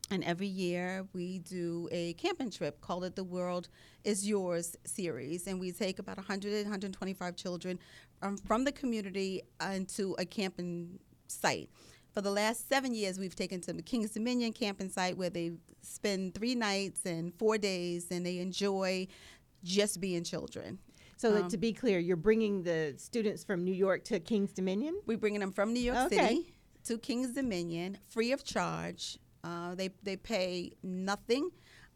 and 0.10 0.24
every 0.24 0.48
year 0.48 1.06
we 1.14 1.38
do 1.38 1.88
a 1.92 2.14
camping 2.14 2.50
trip 2.50 2.82
called 2.82 3.04
it 3.04 3.16
the 3.16 3.24
World 3.24 3.70
Is 4.04 4.28
Yours 4.28 4.76
series, 4.86 5.46
and 5.46 5.60
we 5.60 5.72
take 5.72 6.00
about 6.00 6.18
100 6.18 6.66
125 6.66 7.36
children 7.36 7.78
um, 8.24 8.38
from 8.38 8.64
the 8.64 8.72
community 8.72 9.44
into 9.72 10.16
a 10.18 10.26
camping 10.26 10.98
site. 11.28 11.70
For 12.14 12.22
the 12.22 12.32
last 12.32 12.70
seven 12.70 12.94
years, 12.94 13.18
we've 13.20 13.36
taken 13.36 13.60
to 13.62 13.74
the 13.74 13.82
King's 13.82 14.12
Dominion 14.12 14.54
camping 14.54 14.90
site 14.90 15.18
where 15.18 15.32
they 15.32 15.54
spend 15.82 16.36
three 16.36 16.54
nights 16.56 17.06
and 17.06 17.34
four 17.40 17.58
days, 17.58 18.08
and 18.12 18.24
they 18.26 18.38
enjoy 18.38 19.08
just 19.64 20.00
being 20.00 20.24
children. 20.24 20.78
so 21.18 21.36
Um, 21.38 21.48
to 21.50 21.58
be 21.58 21.72
clear 21.74 21.98
you're 22.00 22.18
bringing 22.18 22.64
the 22.64 22.94
students 22.98 23.44
from 23.46 23.64
new 23.64 23.72
york 23.74 24.04
to 24.06 24.20
king's 24.20 24.52
dominion 24.52 24.94
We're 25.06 25.18
bringing 25.18 25.40
them 25.40 25.54
from 25.54 25.72
New 25.74 25.80
York 25.80 25.98
Okay. 26.08 26.18
City 26.18 26.54
to 26.86 26.98
King's 26.98 27.32
Dominion, 27.34 27.98
free 28.10 28.34
of 28.34 28.44
charge. 28.44 29.18
Uh, 29.44 29.74
they 29.76 29.90
they 30.04 30.18
pay 30.18 30.74
nothing, 30.84 31.50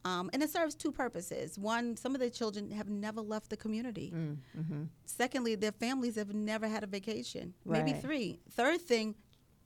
um, 0.05 0.29
and 0.33 0.41
it 0.41 0.49
serves 0.49 0.75
two 0.75 0.93
purposes. 0.93 1.59
One, 1.59 1.97
some 1.97 2.15
of 2.15 2.21
the 2.21 2.29
children 2.29 2.71
have 2.71 2.89
never 2.89 3.19
left 3.21 3.49
the 3.49 3.57
community. 3.57 4.13
Mm, 4.15 4.37
mm-hmm. 4.57 4.83
Secondly, 5.05 5.55
their 5.55 5.73
families 5.73 6.15
have 6.15 6.33
never 6.33 6.67
had 6.69 6.83
a 6.85 6.87
vacation. 6.87 7.53
Maybe 7.65 7.91
Right. 7.93 8.01
three. 8.01 8.39
Third 8.51 8.79
thing, 8.81 9.15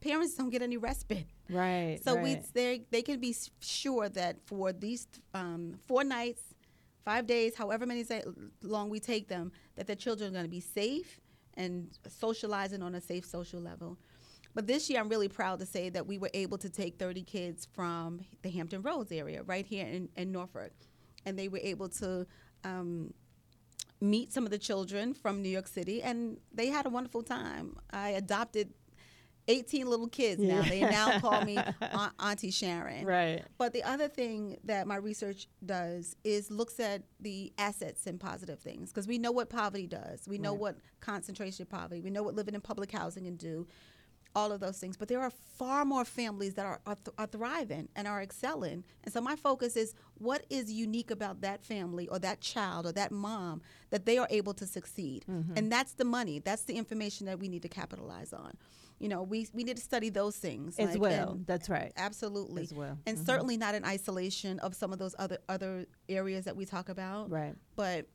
parents 0.02 0.34
don't 0.34 0.50
get 0.50 0.62
any 0.62 0.76
respite. 0.76 1.26
right 1.48 1.98
So 2.04 2.14
we 2.16 2.34
right. 2.34 2.54
they 2.54 2.84
they 2.90 3.02
can 3.02 3.20
be 3.20 3.34
sure 3.60 4.08
that 4.10 4.36
for 4.44 4.72
these 4.72 5.06
um, 5.32 5.78
four 5.86 6.04
nights, 6.04 6.42
five 7.04 7.26
days, 7.26 7.54
however 7.54 7.86
many 7.86 8.04
say, 8.04 8.22
long 8.62 8.90
we 8.90 9.00
take 9.00 9.28
them, 9.28 9.52
that 9.76 9.86
the 9.86 9.96
children 9.96 10.30
are 10.30 10.32
going 10.32 10.44
to 10.44 10.50
be 10.50 10.60
safe 10.60 11.20
and 11.54 11.88
socializing 12.08 12.82
on 12.82 12.94
a 12.94 13.00
safe 13.00 13.24
social 13.24 13.60
level. 13.60 13.98
But 14.54 14.66
this 14.66 14.90
year, 14.90 15.00
I'm 15.00 15.08
really 15.08 15.28
proud 15.28 15.60
to 15.60 15.66
say 15.66 15.88
that 15.90 16.06
we 16.06 16.18
were 16.18 16.30
able 16.34 16.58
to 16.58 16.68
take 16.68 16.98
30 16.98 17.22
kids 17.22 17.66
from 17.72 18.20
the 18.42 18.50
Hampton 18.50 18.82
Roads 18.82 19.10
area, 19.10 19.42
right 19.44 19.64
here 19.64 19.86
in, 19.86 20.10
in 20.16 20.30
Norfolk, 20.30 20.72
and 21.24 21.38
they 21.38 21.48
were 21.48 21.60
able 21.62 21.88
to. 21.88 22.26
Um, 22.64 23.14
meet 24.00 24.32
some 24.32 24.44
of 24.44 24.50
the 24.50 24.58
children 24.58 25.14
from 25.14 25.40
New 25.42 25.48
York 25.48 25.68
City, 25.68 26.02
and 26.02 26.36
they 26.52 26.66
had 26.66 26.86
a 26.86 26.90
wonderful 26.90 27.22
time. 27.22 27.76
I 27.92 28.10
adopted 28.10 28.74
18 29.52 29.86
little 29.88 30.08
kids 30.08 30.40
now. 30.40 30.62
Yeah. 30.62 30.68
They 30.68 30.80
now 30.80 31.18
call 31.20 31.44
me 31.44 31.56
Aunt, 31.80 32.12
Auntie 32.18 32.50
Sharon. 32.50 33.04
Right. 33.04 33.42
But 33.58 33.72
the 33.72 33.82
other 33.84 34.08
thing 34.08 34.56
that 34.64 34.86
my 34.86 34.96
research 34.96 35.46
does 35.64 36.16
is 36.24 36.50
looks 36.50 36.80
at 36.80 37.02
the 37.20 37.52
assets 37.58 38.06
and 38.06 38.18
positive 38.18 38.58
things 38.60 38.90
because 38.90 39.06
we 39.06 39.18
know 39.18 39.30
what 39.32 39.48
poverty 39.50 39.86
does. 39.86 40.26
We 40.26 40.38
know 40.38 40.52
Right. 40.52 40.60
what 40.60 40.76
concentration 41.00 41.62
of 41.62 41.68
poverty. 41.68 42.00
We 42.00 42.10
know 42.10 42.22
what 42.22 42.34
living 42.34 42.54
in 42.54 42.60
public 42.60 42.90
housing 42.92 43.24
can 43.24 43.36
do. 43.36 43.66
All 44.34 44.50
of 44.50 44.60
those 44.60 44.78
things, 44.78 44.96
but 44.96 45.08
there 45.08 45.20
are 45.20 45.28
far 45.58 45.84
more 45.84 46.06
families 46.06 46.54
that 46.54 46.64
are 46.64 46.80
are, 46.86 46.94
th- 46.94 47.14
are 47.18 47.26
thriving 47.26 47.90
and 47.94 48.08
are 48.08 48.22
excelling. 48.22 48.82
And 49.04 49.12
so 49.12 49.20
my 49.20 49.36
focus 49.36 49.76
is 49.76 49.94
what 50.14 50.46
is 50.48 50.72
unique 50.72 51.10
about 51.10 51.42
that 51.42 51.62
family 51.62 52.08
or 52.08 52.18
that 52.20 52.40
child 52.40 52.86
or 52.86 52.92
that 52.92 53.12
mom 53.12 53.60
that 53.90 54.06
they 54.06 54.16
are 54.16 54.26
able 54.30 54.54
to 54.54 54.66
succeed. 54.66 55.26
Mm-hmm. 55.30 55.52
And 55.58 55.70
that's 55.70 55.92
the 55.92 56.06
money. 56.06 56.38
That's 56.38 56.62
the 56.64 56.78
information 56.78 57.26
that 57.26 57.40
we 57.40 57.50
need 57.50 57.60
to 57.60 57.68
capitalize 57.68 58.32
on. 58.32 58.56
You 59.02 59.08
know, 59.08 59.24
we 59.24 59.48
we 59.52 59.64
need 59.64 59.76
to 59.76 59.82
study 59.82 60.10
those 60.10 60.36
things 60.36 60.78
As 60.78 60.90
like, 60.90 61.00
well. 61.00 61.40
That's 61.44 61.68
right. 61.68 61.92
Absolutely. 61.96 62.62
As 62.62 62.72
well. 62.72 62.96
And 63.04 63.18
Mhm. 63.18 63.26
certainly 63.26 63.56
not 63.56 63.74
in 63.74 63.84
isolation 63.84 64.60
of 64.60 64.76
some 64.76 64.92
of 64.92 65.00
those 65.00 65.16
other 65.18 65.38
other 65.48 65.86
areas 66.08 66.44
that 66.44 66.56
we 66.56 66.64
talk 66.64 66.88
about. 66.88 67.28
Right. 67.28 67.56
But 67.74 68.06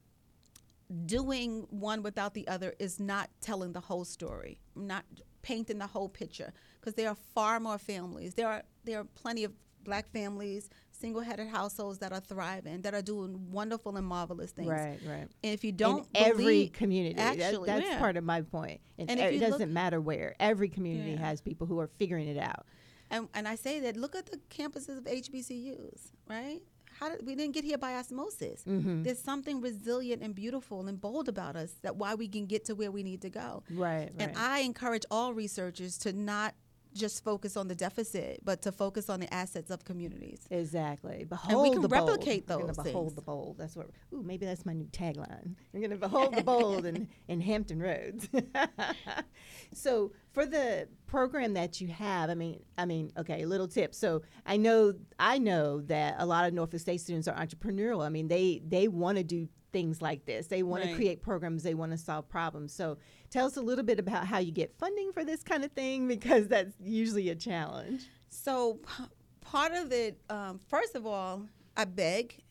doing 1.06 1.68
one 1.70 2.04
without 2.04 2.34
the 2.34 2.48
other 2.48 2.74
is 2.80 3.02
not 3.02 3.30
telling 3.42 3.74
the 3.74 3.82
whole 3.82 4.06
story, 4.06 4.62
not 4.76 5.04
painting 5.42 5.78
the 5.78 5.88
whole 5.88 6.08
picture 6.08 6.54
because 6.80 6.94
there 6.94 7.10
are 7.10 7.18
far 7.36 7.60
more 7.60 7.78
families. 7.78 8.36
There 8.36 8.48
are 8.48 8.64
there 8.86 9.02
are 9.02 9.04
plenty 9.04 9.44
of 9.44 9.52
black 9.84 10.08
families, 10.08 10.70
single-headed 11.00 11.48
households 11.48 12.00
that 12.00 12.12
are 12.12 12.20
thriving, 12.20 12.82
that 12.82 12.94
are 12.94 13.02
doing 13.02 13.52
wonderful 13.52 13.96
and 13.98 14.06
marvelous 14.06 14.52
things. 14.52 14.68
Right. 14.70 15.00
Right. 15.06 15.28
And 15.44 15.54
if 15.54 15.64
you 15.64 15.72
don't 15.72 16.08
in 16.14 16.24
every 16.26 16.44
believe- 16.44 16.72
community. 16.74 17.16
That- 17.16 17.40
Actually, 17.40 17.68
that's 17.68 17.86
yeah. 17.88 18.00
part 18.00 18.18
of 18.18 18.24
my 18.24 18.42
point. 18.42 18.82
And, 18.98 19.10
And 19.12 19.20
it 19.20 19.40
doesn't 19.40 19.72
matter 19.72 20.02
where. 20.02 20.36
Every 20.40 20.70
community 20.70 21.12
Yeah. 21.12 21.18
has 21.20 21.42
people 21.42 21.68
who 21.68 21.80
are 21.80 21.88
figuring 21.88 22.28
it 22.28 22.38
out. 22.38 22.66
And, 23.10 23.30
and 23.34 23.48
I 23.48 23.56
say 23.56 23.80
that 23.82 23.96
look 23.96 24.16
at 24.16 24.26
the 24.26 24.38
campuses 24.50 24.98
of 24.98 25.06
HBCUs, 25.06 26.12
right? 26.30 26.62
How 27.00 27.10
did, 27.10 27.26
we 27.28 27.36
didn't 27.36 27.54
get 27.54 27.64
here 27.64 27.78
by 27.78 27.94
osmosis. 27.96 28.64
Mhm. 28.66 29.04
There's 29.04 29.20
something 29.20 29.62
resilient 29.62 30.24
and 30.24 30.34
beautiful 30.34 30.88
and 30.88 31.00
bold 31.00 31.30
about 31.30 31.56
us 31.56 31.74
that 31.84 31.96
why 31.96 32.16
we 32.16 32.28
can 32.28 32.48
get 32.48 32.66
to 32.66 32.74
where 32.76 32.92
we 32.92 33.04
need 33.04 33.22
to 33.22 33.30
go. 33.30 33.64
Right. 33.70 34.12
And 34.18 34.36
I 34.36 34.60
encourage 34.62 35.04
all 35.12 35.34
researchers 35.34 35.98
to 36.00 36.12
not 36.12 36.56
just 36.98 37.24
focus 37.24 37.56
on 37.58 37.68
the 37.68 37.76
deficit, 37.76 38.40
but 38.44 38.62
to 38.64 38.72
focus 38.72 39.10
on 39.10 39.20
the 39.20 39.34
assets 39.34 39.70
of 39.72 39.86
communities. 39.86 40.40
Exactly. 40.50 41.26
Behold 41.28 41.74
can 41.74 41.82
the 41.82 41.88
bold. 41.88 42.10
replicate 42.10 42.46
We're 42.50 42.56
gonna 42.58 42.68
those 42.74 42.78
behold 42.86 43.06
things. 43.08 43.16
the 43.16 43.22
bold. 43.22 43.58
That's 43.58 43.76
what. 43.76 43.90
Ooh, 44.14 44.24
maybe 44.24 44.46
that's 44.46 44.66
my 44.66 44.74
new 44.74 44.88
tagline. 44.88 45.56
We're 45.74 45.82
gonna 45.82 45.98
behold 45.98 46.36
the 46.36 46.44
bold 46.44 46.86
in, 46.86 47.08
in 47.28 47.42
Hampton 47.42 47.82
Roads. 47.82 48.28
so 49.74 50.12
for 50.32 50.46
the 50.46 50.88
program 51.06 51.54
that 51.54 51.82
you 51.82 51.88
have, 51.88 52.30
I 52.30 52.36
mean, 52.36 52.62
I 52.78 52.86
mean, 52.86 53.12
okay, 53.18 53.46
little 53.46 53.68
tip. 53.68 53.94
So 53.94 54.22
I 54.46 54.58
know, 54.58 54.94
I 55.20 55.38
know 55.40 55.82
that 55.82 56.16
a 56.20 56.26
lot 56.26 56.46
of 56.48 56.54
Norfolk 56.54 56.80
State 56.80 57.02
students 57.02 57.28
are 57.28 57.36
entrepreneurial. 57.36 58.06
I 58.06 58.10
mean, 58.10 58.28
they 58.28 58.62
they 58.68 58.88
want 58.88 59.18
to 59.18 59.24
do 59.24 59.48
things 59.74 60.02
like 60.02 60.26
this. 60.26 60.48
They 60.48 60.64
want 60.64 60.84
Right. 60.84 60.92
to 60.92 60.96
create 60.96 61.22
programs. 61.22 61.62
They 61.64 61.74
want 61.74 61.92
to 61.92 61.98
solve 61.98 62.30
problems. 62.30 62.74
So 62.74 62.98
tell 63.30 63.46
us 63.46 63.58
a 63.58 63.62
little 63.62 63.84
bit 63.84 64.00
about 64.00 64.26
how 64.28 64.40
you 64.40 64.52
get 64.52 64.74
funding 64.78 65.12
for 65.12 65.24
this 65.26 65.44
kind 65.44 65.64
of 65.64 65.72
thing 65.72 66.08
because 66.08 66.48
that's 66.48 66.76
usually 66.82 67.30
a 67.30 67.36
challenge. 67.36 68.08
So 68.30 68.76
p- 68.76 69.04
part 69.42 69.74
of 69.74 69.92
it, 69.92 70.20
um, 70.30 70.60
first 70.68 70.96
of 70.96 71.06
all, 71.06 71.44
I 71.76 71.86
beg 71.86 72.44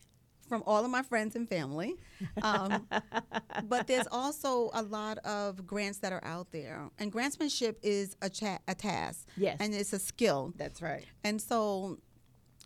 from 0.49 0.63
all 0.65 0.85
of 0.85 0.91
my 0.91 1.03
friends 1.03 1.35
and 1.35 1.49
family. 1.49 1.97
Um, 2.43 2.87
but 3.65 3.87
there's 3.89 4.07
also 4.13 4.71
a 4.75 4.83
lot 4.83 5.19
of 5.19 5.67
grants 5.67 5.99
that 5.99 6.13
are 6.13 6.25
out 6.25 6.53
there, 6.53 6.89
and 6.99 7.13
grantsmanship 7.13 7.77
is 7.83 8.17
a, 8.23 8.31
cha- 8.31 8.59
a 8.69 8.75
task. 8.75 9.27
Yes. 9.37 9.57
and 9.61 9.75
it's 9.75 9.93
a 9.93 9.99
skill. 9.99 10.53
That's 10.57 10.81
right. 10.81 11.05
And 11.25 11.41
so 11.43 11.99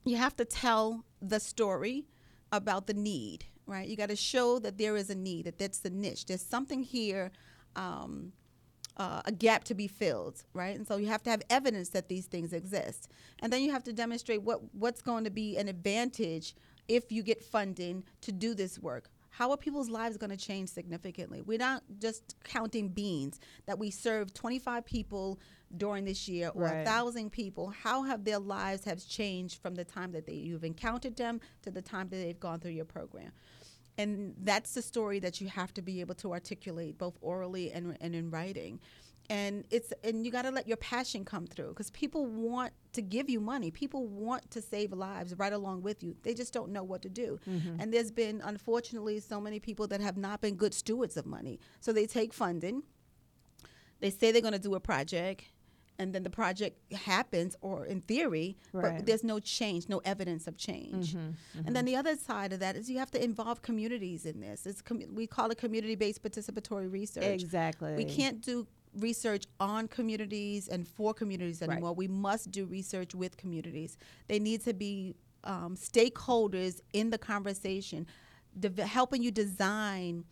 you 0.04 0.16
have 0.16 0.36
to 0.36 0.44
tell 0.44 1.04
the 1.22 1.40
story 1.40 2.06
about 2.52 2.86
the 2.86 2.94
need, 2.94 3.46
right? 3.66 3.88
You 3.88 3.96
got 3.96 4.10
to 4.10 4.16
show 4.16 4.58
that 4.58 4.76
there 4.76 4.96
is 4.96 5.08
a 5.10 5.14
need, 5.14 5.46
that 5.46 5.58
that's 5.58 5.78
the 5.80 5.90
niche. 5.90 6.26
There's 6.26 6.42
something 6.42 6.82
here, 6.82 7.30
um, 7.76 8.32
uh, 8.96 9.22
a 9.24 9.32
gap 9.32 9.64
to 9.64 9.74
be 9.74 9.86
filled, 9.86 10.42
right? 10.52 10.76
And 10.76 10.86
so 10.86 10.96
you 10.96 11.06
have 11.06 11.22
to 11.22 11.30
have 11.30 11.42
evidence 11.48 11.88
that 11.90 12.08
these 12.08 12.26
things 12.26 12.52
exist. 12.52 13.08
And 13.40 13.52
then 13.52 13.62
you 13.62 13.72
have 13.72 13.84
to 13.84 13.92
demonstrate 13.92 14.42
what, 14.42 14.60
what's 14.74 15.00
going 15.00 15.24
to 15.24 15.30
be 15.30 15.56
an 15.56 15.68
advantage 15.68 16.54
if 16.88 17.10
you 17.10 17.22
get 17.22 17.42
funding 17.42 18.04
to 18.22 18.32
do 18.32 18.54
this 18.54 18.78
work. 18.78 19.08
How 19.32 19.52
are 19.52 19.56
people's 19.56 19.88
lives 19.88 20.16
going 20.16 20.30
to 20.30 20.36
change 20.36 20.68
significantly? 20.70 21.40
We're 21.40 21.56
not 21.56 21.82
just 22.00 22.34
counting 22.44 22.88
beans 22.88 23.38
that 23.66 23.78
we 23.78 23.90
served 23.90 24.34
25 24.34 24.84
people 24.84 25.38
during 25.76 26.04
this 26.04 26.28
year 26.28 26.48
or 26.52 26.66
a 26.66 26.74
Right. 26.74 26.84
thousand 26.86 27.30
people. 27.30 27.68
How 27.70 28.02
have 28.02 28.24
their 28.24 28.40
lives 28.40 28.84
have 28.84 29.06
changed 29.06 29.62
from 29.62 29.76
the 29.76 29.84
time 29.84 30.10
that 30.12 30.26
they, 30.26 30.32
you've 30.34 30.64
encountered 30.64 31.16
them 31.16 31.40
to 31.62 31.70
the 31.70 31.80
time 31.80 32.08
that 32.08 32.16
they've 32.16 32.40
gone 32.40 32.58
through 32.58 32.72
your 32.72 32.84
program? 32.84 33.30
And 33.98 34.34
that's 34.38 34.74
the 34.74 34.82
story 34.82 35.18
that 35.20 35.40
you 35.40 35.48
have 35.48 35.74
to 35.74 35.82
be 35.82 36.00
able 36.00 36.14
to 36.16 36.32
articulate 36.32 36.98
both 36.98 37.18
orally 37.20 37.70
and, 37.72 37.96
and 38.00 38.14
in 38.14 38.30
writing. 38.30 38.80
And 39.28 39.64
it's 39.70 39.92
and 40.02 40.24
you 40.24 40.32
got 40.32 40.42
to 40.42 40.50
let 40.50 40.66
your 40.66 40.76
passion 40.78 41.24
come 41.24 41.46
through 41.46 41.68
because 41.68 41.90
people 41.92 42.26
want 42.26 42.72
to 42.94 43.02
give 43.02 43.30
you 43.30 43.38
money. 43.38 43.70
People 43.70 44.08
want 44.08 44.50
to 44.50 44.60
save 44.60 44.92
lives 44.92 45.34
right 45.38 45.52
along 45.52 45.82
with 45.82 46.02
you. 46.02 46.16
They 46.24 46.34
just 46.34 46.52
don't 46.52 46.72
know 46.72 46.82
what 46.82 47.02
to 47.02 47.08
do. 47.08 47.38
Mm-hmm. 47.48 47.80
And 47.80 47.94
there's 47.94 48.10
been 48.10 48.40
unfortunately 48.44 49.20
so 49.20 49.40
many 49.40 49.60
people 49.60 49.86
that 49.86 50.00
have 50.00 50.16
not 50.16 50.40
been 50.40 50.56
good 50.56 50.74
stewards 50.74 51.16
of 51.16 51.26
money. 51.26 51.60
So 51.78 51.92
they 51.92 52.06
take 52.06 52.34
funding, 52.34 52.82
they 54.00 54.10
say 54.10 54.32
they're 54.32 54.42
going 54.42 54.52
to 54.52 54.58
do 54.58 54.74
a 54.74 54.80
project 54.80 55.44
and 56.00 56.14
then 56.14 56.22
the 56.28 56.34
project 56.42 56.74
happens 57.12 57.50
or 57.68 57.76
in 57.92 58.00
theory 58.12 58.48
Right. 58.72 58.96
but 58.96 59.06
there's 59.06 59.22
no 59.32 59.38
change 59.58 59.82
no 59.96 59.98
evidence 60.14 60.44
of 60.50 60.54
change 60.68 61.06
and 61.66 61.72
then 61.76 61.84
the 61.90 61.96
other 62.02 62.16
side 62.16 62.50
of 62.54 62.58
that 62.64 62.74
is 62.78 62.82
you 62.92 62.98
have 63.04 63.10
to 63.16 63.20
involve 63.30 63.56
communities 63.70 64.22
in 64.32 64.36
this 64.46 64.58
it's 64.70 64.82
com- 64.88 65.12
we 65.20 65.26
call 65.36 65.48
it 65.52 65.58
community-based 65.66 66.20
participatory 66.28 66.88
research 67.00 67.42
Exactly. 67.42 67.92
we 68.02 68.06
can't 68.18 68.40
do 68.50 68.56
research 69.10 69.44
on 69.72 69.80
communities 69.98 70.62
and 70.74 70.82
for 70.96 71.10
communities 71.22 71.58
Right. 71.60 71.70
anymore 71.72 71.94
we 72.04 72.08
must 72.08 72.44
do 72.50 72.62
research 72.78 73.12
with 73.22 73.32
communities 73.42 73.90
they 74.30 74.38
need 74.48 74.60
to 74.68 74.72
be 74.86 75.14
um, 75.44 75.72
stakeholders 75.76 76.74
in 76.92 77.06
the 77.14 77.18
conversation 77.32 78.06
deve- 78.58 78.78
helping 78.98 79.22
you 79.26 79.30
design 79.44 80.24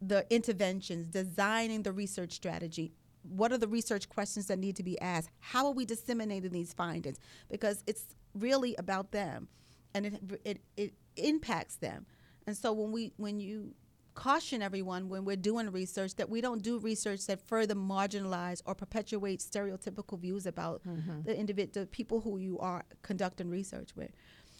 the 0.00 0.20
interventions 0.38 1.04
designing 1.20 1.80
the 1.82 1.92
research 1.92 2.32
strategy 2.32 2.92
what 3.28 3.52
are 3.52 3.58
the 3.58 3.68
research 3.68 4.08
questions 4.08 4.46
that 4.46 4.58
need 4.58 4.76
to 4.76 4.82
be 4.82 5.00
asked? 5.00 5.30
How 5.40 5.66
are 5.66 5.72
we 5.72 5.84
disseminating 5.84 6.52
these 6.52 6.72
findings? 6.72 7.18
Because 7.50 7.82
it's 7.86 8.06
really 8.34 8.74
about 8.76 9.12
them 9.12 9.48
and 9.94 10.06
it, 10.06 10.40
it, 10.44 10.60
it 10.76 10.94
impacts 11.16 11.76
them. 11.76 12.06
And 12.46 12.56
so 12.56 12.72
when 12.72 12.92
we 12.92 13.12
when 13.16 13.40
you 13.40 13.74
caution 14.14 14.62
everyone 14.62 15.10
when 15.10 15.26
we're 15.26 15.36
doing 15.36 15.70
research 15.70 16.14
that 16.16 16.30
we 16.30 16.40
don't 16.40 16.62
do 16.62 16.78
research 16.78 17.26
that 17.26 17.38
further 17.46 17.74
marginalize 17.74 18.62
or 18.64 18.74
perpetuate 18.74 19.40
stereotypical 19.40 20.18
views 20.18 20.46
about 20.46 20.80
the 21.24 21.38
individual 21.38 21.84
the 21.84 21.86
people 21.86 22.20
who 22.20 22.38
you 22.38 22.58
are 22.58 22.82
conducting 23.02 23.50
research 23.50 23.90
with. 23.94 24.10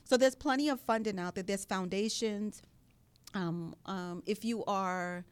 So 0.04 0.16
there's 0.16 0.34
plenty 0.34 0.68
of 0.68 0.80
funding 0.80 1.18
out 1.18 1.34
there. 1.34 1.44
There's 1.44 1.64
foundations. 1.64 2.62
Um, 3.34 3.74
um, 3.86 4.22
if 4.26 4.44
you 4.44 4.64
are 4.66 5.24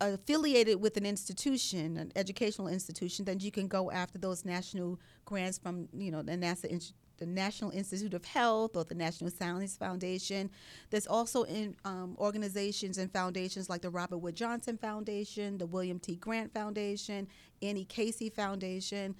affiliated 0.00 0.80
with 0.80 0.96
an 0.96 1.06
institution, 1.06 1.96
an 1.96 2.12
educational 2.16 2.68
institution, 2.68 3.24
then 3.24 3.40
you 3.40 3.50
can 3.50 3.66
go 3.68 3.90
after 3.90 4.18
those 4.18 4.44
national 4.44 5.00
grants 5.24 5.58
from 5.58 5.88
you 5.96 6.10
know 6.10 6.22
the 6.22 6.32
NASA. 6.32 6.92
The 7.18 7.24
National 7.24 7.70
Institute 7.70 8.12
of 8.12 8.26
Health 8.26 8.76
or 8.76 8.84
the 8.84 8.94
National 8.94 9.30
Science 9.30 9.74
Foundation. 9.74 10.50
There's 10.90 11.06
also 11.06 11.44
in, 11.44 11.74
um, 11.86 12.14
organizations 12.18 12.98
and 12.98 13.10
foundations 13.10 13.70
like 13.70 13.80
the 13.80 13.88
Robert 13.88 14.18
Wood 14.18 14.36
Johnson 14.36 14.76
Foundation, 14.76 15.56
the 15.56 15.64
William 15.64 15.98
T. 15.98 16.16
Grant 16.16 16.52
Foundation, 16.52 17.26
Annie 17.62 17.86
Casey 17.86 18.28
Foundation. 18.28 19.14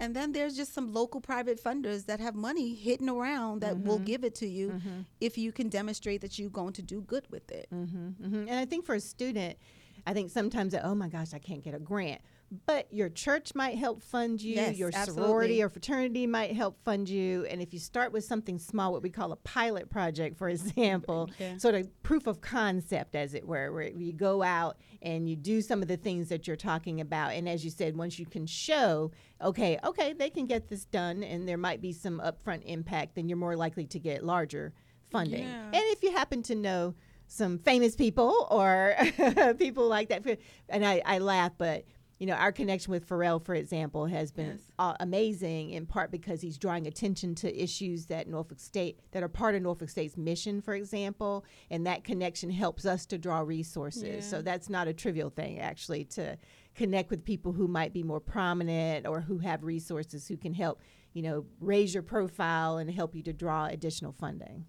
And 0.00 0.16
then 0.16 0.32
there's 0.32 0.56
just 0.56 0.72
some 0.72 0.94
local 0.94 1.20
private 1.20 1.62
funders 1.62 2.06
that 2.06 2.18
have 2.18 2.34
money 2.34 2.74
hidden 2.74 3.10
around 3.10 3.60
that 3.60 3.78
will 3.78 3.98
give 3.98 4.24
it 4.24 4.34
to 4.36 4.46
you 4.46 4.80
if 5.20 5.36
you 5.36 5.52
can 5.52 5.68
demonstrate 5.68 6.22
that 6.22 6.38
you're 6.38 6.48
going 6.48 6.72
to 6.72 6.82
do 6.82 7.02
good 7.02 7.26
with 7.30 7.50
it. 7.50 7.66
hmm 7.68 8.08
And 8.48 8.58
I 8.58 8.64
think 8.64 8.86
for 8.86 8.94
a 8.94 9.00
student, 9.00 9.58
I 10.06 10.12
think 10.12 10.30
sometimes 10.30 10.72
that, 10.72 10.84
oh 10.84 10.94
my 10.94 11.08
gosh, 11.08 11.32
I 11.34 11.38
can't 11.38 11.62
get 11.62 11.74
a 11.74 11.78
grant. 11.78 12.20
But 12.66 12.86
your 12.92 13.08
church 13.08 13.54
might 13.54 13.78
help 13.78 14.02
fund 14.02 14.40
you, 14.40 14.54
Yes, 14.56 14.76
your 14.76 14.92
sorority 14.92 15.62
or 15.62 15.68
fraternity 15.68 16.26
might 16.26 16.52
help 16.54 16.78
fund 16.84 17.08
you. 17.08 17.46
And 17.46 17.60
if 17.60 17.72
you 17.72 17.80
start 17.80 18.12
with 18.12 18.24
something 18.24 18.58
small, 18.58 18.92
what 18.92 19.02
we 19.02 19.10
call 19.10 19.32
a 19.32 19.36
pilot 19.36 19.90
project, 19.90 20.36
for 20.36 20.48
example, 20.50 21.30
Yeah. 21.38 21.56
sort 21.56 21.74
of 21.74 21.90
proof 22.02 22.26
of 22.26 22.40
concept, 22.42 23.16
as 23.16 23.34
it 23.34 23.46
were, 23.48 23.72
where 23.72 23.88
you 23.88 24.12
go 24.12 24.42
out 24.42 24.76
and 25.02 25.28
you 25.28 25.36
do 25.36 25.62
some 25.62 25.80
of 25.82 25.88
the 25.88 25.96
things 25.96 26.28
that 26.28 26.46
you're 26.46 26.54
talking 26.54 27.00
about. 27.00 27.32
And 27.32 27.48
as 27.48 27.64
you 27.64 27.70
said, 27.70 27.96
once 27.96 28.18
you 28.18 28.26
can 28.26 28.46
show, 28.46 29.10
okay, 29.42 29.78
okay, 29.82 30.12
they 30.12 30.30
can 30.30 30.46
get 30.46 30.68
this 30.68 30.84
done 30.84 31.24
and 31.24 31.48
there 31.48 31.58
might 31.58 31.80
be 31.80 31.92
some 31.92 32.20
upfront 32.24 32.62
impact, 32.66 33.14
then 33.16 33.28
you're 33.28 33.38
more 33.38 33.56
likely 33.56 33.86
to 33.86 33.98
get 33.98 34.22
larger 34.22 34.74
funding. 35.10 35.44
Yeah. 35.44 35.64
And 35.66 35.74
if 35.74 36.02
you 36.02 36.12
happen 36.12 36.42
to 36.44 36.54
know 36.54 36.94
some 37.34 37.58
famous 37.58 37.96
people 37.96 38.46
or 38.50 38.94
people 39.58 39.88
like 39.88 40.08
that. 40.10 40.24
And 40.68 40.86
I, 40.86 41.02
I 41.04 41.18
laugh, 41.18 41.52
but 41.58 41.84
you 42.20 42.28
know, 42.28 42.34
our 42.34 42.52
connection 42.52 42.92
with 42.92 43.06
Pharrell, 43.08 43.44
for 43.44 43.56
example, 43.56 44.06
has 44.06 44.30
been 44.30 44.46
Yes. 44.52 44.60
uh, 44.78 44.94
amazing 45.00 45.70
in 45.70 45.84
part 45.84 46.12
because 46.12 46.40
he's 46.40 46.56
drawing 46.56 46.86
attention 46.86 47.34
to 47.34 47.62
issues 47.62 48.06
that 48.06 48.28
Norfolk 48.28 48.60
State, 48.60 49.00
that 49.10 49.24
are 49.24 49.28
part 49.28 49.56
of 49.56 49.62
Norfolk 49.62 49.90
State's 49.90 50.16
mission, 50.16 50.60
for 50.62 50.74
example, 50.74 51.44
and 51.70 51.84
that 51.88 52.04
connection 52.04 52.50
helps 52.50 52.86
us 52.86 53.04
to 53.06 53.18
draw 53.18 53.40
resources. 53.40 54.24
So 54.30 54.42
that's 54.42 54.70
not 54.70 54.86
a 54.86 54.92
trivial 54.94 55.28
thing, 55.28 55.58
actually, 55.58 56.04
to 56.04 56.38
connect 56.76 57.10
with 57.10 57.24
people 57.24 57.52
who 57.52 57.66
might 57.66 57.92
be 57.92 58.04
more 58.04 58.20
prominent 58.20 59.06
or 59.08 59.20
who 59.20 59.38
have 59.38 59.64
resources 59.64 60.28
who 60.28 60.36
can 60.36 60.54
help, 60.54 60.80
you 61.14 61.22
know, 61.22 61.44
raise 61.60 61.92
your 61.94 62.04
profile 62.04 62.78
and 62.78 62.88
help 62.92 63.16
you 63.16 63.24
to 63.24 63.32
draw 63.32 63.66
additional 63.66 64.12
funding. 64.12 64.66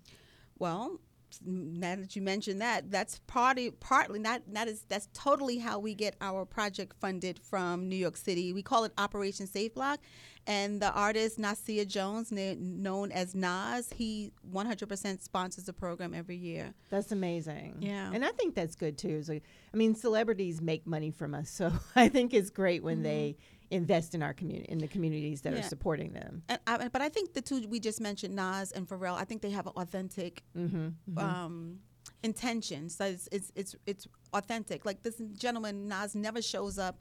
Well, 0.58 1.00
now 1.46 1.96
that 1.96 2.16
you 2.16 2.22
mentioned 2.22 2.62
that, 2.62 2.92
that's 2.92 3.20
partly 3.28 3.72
partly 3.72 4.20
not 4.20 4.42
that 4.54 4.68
is 4.68 4.86
that's 4.88 5.08
totally 5.14 5.58
how 5.58 5.80
we 5.80 5.94
get 5.94 6.16
our 6.22 6.46
project 6.46 6.96
funded 7.00 7.40
from 7.40 7.88
New 7.90 7.96
York 7.96 8.18
City. 8.18 8.54
We 8.54 8.62
call 8.62 8.84
it 8.84 8.94
Operation 8.98 9.48
Safe 9.48 9.74
Block, 9.74 10.00
and 10.48 10.82
the 10.82 10.92
artist 10.94 11.40
Nasir 11.40 11.86
Jones, 11.86 12.32
na- 12.32 12.54
known 12.60 13.12
as 13.12 13.34
Nas, 13.36 13.92
he 13.96 14.32
100% 14.54 15.22
sponsors 15.22 15.64
the 15.66 15.74
program 15.74 16.14
every 16.14 16.36
year. 16.38 16.74
That's 16.90 17.12
amazing. 17.12 17.78
Yeah. 17.80 18.12
And 18.14 18.24
I 18.24 18.30
think 18.32 18.54
that's 18.56 18.76
good 18.76 18.98
too. 18.98 19.24
So, 19.24 19.34
I 19.34 19.78
mean, 19.78 19.96
celebrities 19.96 20.62
make 20.62 20.86
money 20.86 21.12
from 21.12 21.34
us. 21.34 21.50
So 21.50 21.72
I 21.96 22.10
think 22.10 22.34
it's 22.34 22.50
great 22.50 22.84
when 22.84 23.02
they 23.04 23.38
invest 23.72 24.14
in 24.14 24.22
our 24.22 24.34
community, 24.34 24.72
in 24.72 24.78
the 24.78 24.88
communities 24.88 25.42
that 25.42 25.50
Mm-hmm. 25.50 25.58
Yeah. 25.62 25.66
are 25.66 25.70
supporting 25.70 26.14
them. 26.14 26.44
And 26.48 26.60
I, 26.68 26.88
but 26.90 27.02
I 27.02 27.10
think 27.10 27.34
the 27.34 27.42
two 27.42 27.68
we 27.68 27.80
just 27.80 28.00
mentioned, 28.00 28.36
Nas 28.36 28.72
and 28.72 28.88
Pharrell, 28.88 29.16
I 29.18 29.24
think 29.24 29.42
they 29.42 29.50
have 29.52 29.66
an 29.66 29.74
authentic 29.76 30.44
Mm-hmm. 30.56 31.18
um, 31.18 31.80
intention. 32.24 32.90
So 32.90 33.06
it's, 33.06 33.28
it's 33.32 33.52
it's 33.56 33.76
it's 33.86 34.08
authentic. 34.34 34.86
Like 34.86 35.02
this 35.04 35.22
gentleman 35.34 35.88
Nas 35.88 36.16
never 36.16 36.42
shows 36.42 36.78
up 36.78 37.00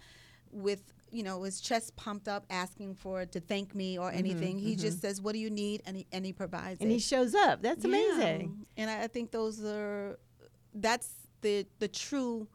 with 0.50 0.92
you 1.14 1.22
know 1.22 1.42
his 1.44 1.61
chest 1.61 1.94
pumped 1.96 2.27
up 2.29 2.44
asking 2.50 2.96
for 2.96 3.24
to 3.27 3.40
thank 3.40 3.74
me 3.74 3.98
or 3.98 4.11
anything. 4.11 4.59
He 4.59 4.74
just 4.77 5.00
says, 5.00 5.20
"What 5.22 5.33
do 5.33 5.38
you 5.38 5.50
need?" 5.50 5.83
and 5.87 5.96
he 5.96 6.07
and 6.12 6.27
he 6.27 6.33
provides 6.33 6.74
Mm-hmm, 6.81 6.83
And 6.85 6.90
it. 6.92 6.94
he 6.94 7.00
shows 7.00 7.35
up. 7.35 7.62
That's 7.62 7.85
Yeah. 7.85 7.88
amazing. 7.90 8.66
And 8.77 8.90
I, 8.90 9.05
I 9.05 9.07
think 9.07 9.31
those 9.31 9.62
are 9.64 10.18
that's 10.74 11.09
the 11.40 11.66
the 11.79 11.88
true 11.88 12.48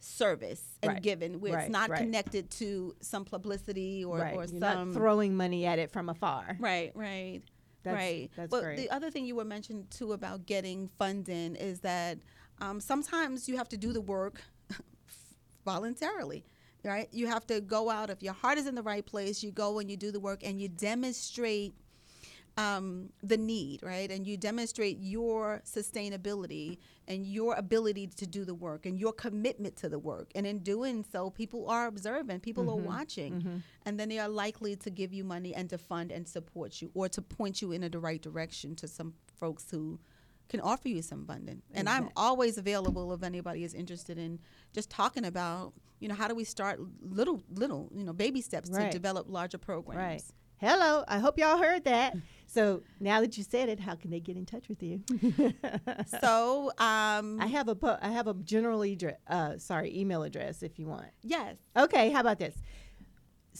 service 0.00 0.62
and 0.82 0.92
Right. 0.92 1.02
giving 1.02 1.40
where 1.40 1.54
Right, 1.54 1.62
it's 1.64 1.70
not 1.72 1.90
right. 1.90 1.98
connected 2.00 2.50
to 2.52 2.94
some 3.00 3.24
publicity 3.24 4.04
or, 4.04 4.20
or 4.20 4.32
You're 4.32 4.46
some 4.46 4.58
not 4.60 4.92
throwing 4.94 5.36
money 5.36 5.66
at 5.66 5.78
it 5.78 5.90
from 5.90 6.08
afar. 6.08 6.56
Right, 6.60 6.92
right. 6.94 7.42
That's, 7.82 7.94
right. 7.94 8.30
That's 8.36 8.50
but 8.50 8.62
great. 8.62 8.76
the 8.76 8.90
other 8.90 9.10
thing 9.10 9.24
you 9.26 9.34
were 9.36 9.44
mentioning 9.44 9.86
too 9.90 10.12
about 10.12 10.46
getting 10.46 10.88
funding 10.98 11.56
is 11.56 11.80
that 11.80 12.18
um, 12.60 12.80
sometimes 12.80 13.48
you 13.48 13.56
have 13.56 13.68
to 13.70 13.76
do 13.76 13.92
the 13.92 14.00
work 14.00 14.40
voluntarily. 15.64 16.44
Right? 16.88 17.08
You 17.12 17.26
have 17.26 17.46
to 17.48 17.60
go 17.60 17.90
out 17.90 18.08
if 18.08 18.22
your 18.22 18.32
heart 18.32 18.56
is 18.56 18.66
in 18.66 18.74
the 18.74 18.82
right 18.82 19.04
place, 19.04 19.42
you 19.42 19.52
go 19.52 19.78
and 19.78 19.90
you 19.90 19.96
do 19.96 20.10
the 20.10 20.20
work 20.20 20.40
and 20.42 20.58
you 20.60 20.68
demonstrate 20.68 21.74
um, 22.56 23.10
the 23.22 23.36
need, 23.36 23.82
right? 23.84 24.10
And 24.10 24.26
you 24.26 24.36
demonstrate 24.36 24.98
your 25.00 25.62
sustainability 25.64 26.78
and 27.06 27.24
your 27.24 27.54
ability 27.54 28.08
to 28.16 28.26
do 28.26 28.44
the 28.44 28.54
work 28.54 28.84
and 28.84 28.98
your 28.98 29.12
commitment 29.12 29.76
to 29.76 29.88
the 29.88 29.98
work. 29.98 30.32
And 30.34 30.44
in 30.46 30.58
doing 30.58 31.04
so, 31.12 31.30
people 31.30 31.70
are 31.70 31.86
observing, 31.86 32.40
people 32.40 32.68
are 32.70 32.76
watching, 32.76 33.62
and 33.86 34.00
then 34.00 34.08
they 34.08 34.18
are 34.18 34.28
likely 34.28 34.74
to 34.76 34.90
give 34.90 35.12
you 35.12 35.24
money 35.24 35.54
and 35.54 35.70
to 35.70 35.78
fund 35.78 36.10
and 36.10 36.26
support 36.26 36.82
you 36.82 36.90
or 36.94 37.08
to 37.10 37.22
point 37.22 37.62
you 37.62 37.70
in 37.72 37.82
the 37.88 37.98
right 37.98 38.20
direction 38.20 38.74
to 38.76 38.88
some 38.88 39.14
folks 39.38 39.70
who 39.70 40.00
can 40.48 40.60
offer 40.60 40.88
you 40.88 41.02
some 41.02 41.24
funding. 41.26 41.62
And 41.74 41.88
I'm 41.88 42.08
always 42.16 42.58
available 42.58 43.12
if 43.12 43.22
anybody 43.22 43.64
is 43.64 43.74
interested 43.74 44.18
in 44.18 44.38
just 44.72 44.88
talking 44.90 45.24
about, 45.24 45.74
you 46.00 46.08
know, 46.08 46.14
how 46.14 46.28
do 46.28 46.34
we 46.34 46.44
start 46.44 46.80
little, 47.02 47.42
little, 47.52 47.90
you 47.94 48.04
know, 48.04 48.12
baby 48.12 48.40
steps 48.40 48.70
Right. 48.70 48.90
to 48.90 48.96
develop 48.98 49.26
larger 49.28 49.58
programs. 49.58 49.98
Right. 49.98 50.22
Hello. 50.60 51.04
I 51.06 51.18
hope 51.20 51.38
y'all 51.38 51.58
heard 51.58 51.84
that. 51.84 52.14
So 52.50 52.82
now 52.98 53.20
that 53.20 53.36
you 53.36 53.44
said 53.44 53.68
it, 53.68 53.78
how 53.78 53.94
can 53.94 54.10
they 54.10 54.20
get 54.20 54.34
in 54.38 54.46
touch 54.46 54.70
with 54.70 54.82
you? 54.82 55.02
So, 56.20 56.70
um, 56.78 57.38
I 57.40 57.46
have 57.46 57.68
a 57.68 57.74
pu- 57.74 57.98
I 58.00 58.08
have 58.08 58.26
a 58.26 58.32
general 58.34 58.80
address. 58.82 59.16
Uh, 59.28 59.58
sorry, 59.58 59.96
email 59.98 60.22
address 60.22 60.62
if 60.62 60.78
you 60.78 60.86
want. 60.86 61.08
yes. 61.22 61.56
Okay, 61.76 62.10
how 62.10 62.20
about 62.20 62.38
this? 62.38 62.54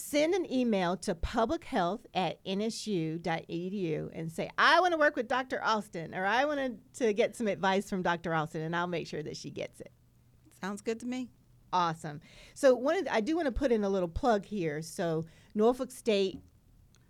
Send 0.01 0.33
an 0.33 0.51
email 0.51 0.97
to 0.99 1.15
publichealth 1.17 2.03
at 2.15 2.43
nsu.edu 2.45 4.11
and 4.13 4.31
say, 4.31 4.49
I 4.57 4.79
want 4.79 4.93
to 4.93 4.97
work 4.97 5.17
with 5.17 5.27
Dr. 5.27 5.61
Alston 5.61 6.15
or 6.15 6.25
I 6.25 6.45
want 6.45 6.79
to 6.99 7.13
get 7.13 7.35
some 7.35 7.49
advice 7.49 7.91
from 7.91 8.03
Dr. 8.03 8.33
Alston, 8.33 8.63
and 8.63 8.77
I'll 8.77 8.87
make 8.87 9.09
sure 9.09 9.25
that 9.25 9.37
she 9.37 9.51
gets 9.51 9.81
it. 9.81 9.91
Sounds 10.61 10.83
good 10.83 11.01
to 11.01 11.07
me. 11.07 11.31
Awesome. 11.73 12.21
So 12.55 12.77
one 12.77 13.09
I 13.11 13.21
do 13.21 13.35
want 13.35 13.47
to 13.47 13.53
put 13.53 13.73
in 13.73 13.83
a 13.83 13.89
little 13.89 14.09
plug 14.09 14.45
here. 14.45 14.83
So 14.83 15.27
Norfolk 15.57 15.91
State, 15.91 16.39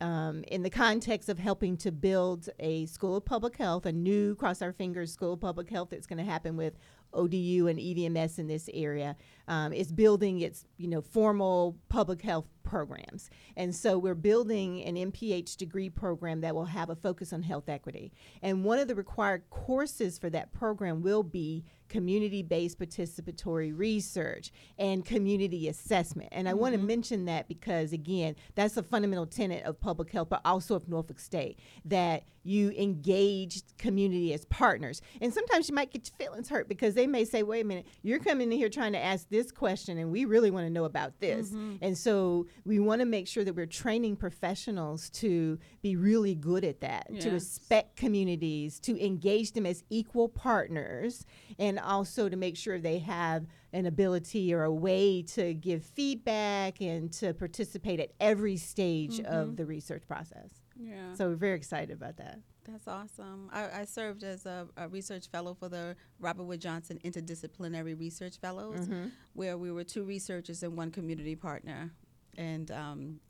um, 0.01 0.45
in 0.49 0.63
the 0.63 0.71
context 0.71 1.29
of 1.29 1.39
helping 1.39 1.77
to 1.79 1.91
build 1.91 2.49
a 2.59 2.87
school 2.87 3.17
of 3.17 3.25
public 3.25 3.57
health, 3.57 3.87
a 3.87 3.93
new 3.93 4.35
cross 4.35 4.63
our 4.63 4.73
fingers 4.73 5.13
school 5.13 5.33
of 5.33 5.41
public 5.41 5.69
health 5.69 5.89
that's 5.91 6.07
going 6.07 6.19
to 6.19 6.31
happen 6.31 6.57
with 6.57 6.79
ODU 7.15 7.67
and 7.69 7.81
E 7.81 7.95
EVMS 7.95 8.39
in 8.39 8.47
this 8.47 8.69
area, 8.73 9.17
um, 9.49 9.73
is 9.73 9.91
building 9.91 10.41
its 10.41 10.67
you 10.77 10.89
know 10.89 11.01
formal 11.01 11.77
public 11.89 12.23
health 12.23 12.47
programs. 12.63 13.31
And 13.57 13.75
so 13.75 13.99
we're 13.99 14.15
building 14.15 14.85
an 14.85 14.95
MPH 14.95 15.57
degree 15.57 15.89
program 15.89 16.43
that 16.43 16.55
will 16.55 16.67
have 16.67 16.91
a 16.91 16.97
focus 16.97 17.33
on 17.33 17.43
health 17.43 17.69
equity. 17.69 18.13
And 18.43 18.65
one 18.65 18.79
of 18.79 18.89
the 18.89 18.95
required 18.95 19.45
courses 19.51 20.19
for 20.19 20.29
that 20.31 20.53
program 20.53 21.03
will 21.03 21.23
be 21.23 21.65
community 21.89 22.43
based 22.43 22.79
participatory 22.79 23.73
research 23.77 24.53
and 24.79 25.05
community 25.05 25.69
assessment. 25.69 26.29
And 26.33 26.49
I 26.49 26.55
want 26.55 26.75
to 26.75 26.79
mm-hmm. 26.79 26.87
mention 26.87 27.25
that 27.27 27.49
because, 27.49 27.93
again, 27.93 28.37
that's 28.55 28.77
a 28.77 28.83
fundamental 28.83 29.27
tenet 29.27 29.65
of 29.65 29.81
public 29.81 30.11
health, 30.11 30.29
but 30.29 30.41
also 30.45 30.75
of 30.75 30.89
Norfolk 30.89 31.19
State, 31.19 31.59
that 31.85 32.25
you 32.45 32.71
engage 32.71 33.63
community 33.77 34.33
as 34.33 34.47
partners. 34.47 35.03
And 35.21 35.35
sometimes 35.35 35.69
you 35.69 35.75
might 35.75 35.91
get 35.91 36.09
your 36.09 36.29
feelings 36.29 36.49
hurt 36.49 36.67
because 36.67 36.95
they 36.95 37.07
may 37.07 37.27
say, 37.27 37.43
wait 37.43 37.61
a 37.61 37.65
minute, 37.65 37.87
you're 38.03 38.21
coming 38.21 38.51
in 38.51 38.57
here 38.57 38.71
trying 38.71 38.93
to 38.93 38.99
ask 38.99 39.29
this 39.29 39.53
question, 39.53 39.99
and 39.99 40.11
we 40.11 40.25
really 40.25 40.51
want 40.51 40.67
to 40.67 40.71
know 40.71 40.85
about 40.85 41.21
this. 41.21 41.51
Mm-hmm. 41.51 41.77
And 41.83 41.99
so 41.99 42.47
we 42.65 42.79
want 42.79 43.01
to 43.01 43.07
make 43.07 43.29
sure 43.29 43.45
that 43.45 43.55
we're 43.55 43.67
training 43.67 44.17
professionals 44.17 45.11
to 45.11 45.59
be 45.83 45.97
really 45.97 46.35
good 46.35 46.65
at 46.65 46.81
that, 46.81 47.21
to 47.21 47.31
respect 47.31 47.97
communities, 47.97 48.81
to 48.81 49.05
engage 49.05 49.53
them 49.53 49.67
as 49.67 49.85
equal 49.91 50.29
partners, 50.29 51.27
and 51.59 51.78
also 51.85 52.29
to 52.29 52.37
make 52.37 52.57
sure 52.57 52.79
they 52.79 52.99
have 52.99 53.47
an 53.73 53.87
ability 53.87 54.53
or 54.55 54.65
a 54.65 54.73
way 54.73 55.23
to 55.23 55.55
give 55.55 55.85
feedback 55.85 56.81
and 56.81 57.13
to 57.13 57.35
participate 57.35 58.01
at 58.01 58.11
every 58.21 58.57
stage 58.57 59.21
of 59.21 59.57
the 59.57 59.67
research 59.67 60.07
process. 60.07 60.51
Yeah. 60.77 61.15
So 61.15 61.29
we're 61.29 61.37
very 61.37 61.57
excited 61.57 61.91
about 61.91 62.17
that. 62.17 62.39
That's 62.71 62.87
awesome. 62.87 63.49
I, 63.53 63.81
I 63.81 63.85
served 63.85 64.25
as 64.25 64.45
a, 64.45 64.69
a 64.77 64.89
research 64.89 65.29
fellow 65.29 65.55
for 65.55 65.69
the 65.71 65.97
Robert 66.21 66.45
Wood 66.45 66.61
Johnson 66.61 66.99
Interdisciplinary 67.03 67.99
Research 67.99 68.39
Fellows, 68.39 68.87
where 69.33 69.57
we 69.57 69.73
were 69.73 69.85
two 69.85 70.05
researchers 70.05 70.63
and 70.63 70.77
one 70.77 70.91
community 70.91 71.35
partner. 71.35 71.91
And 72.37 72.71
um, 72.71 73.21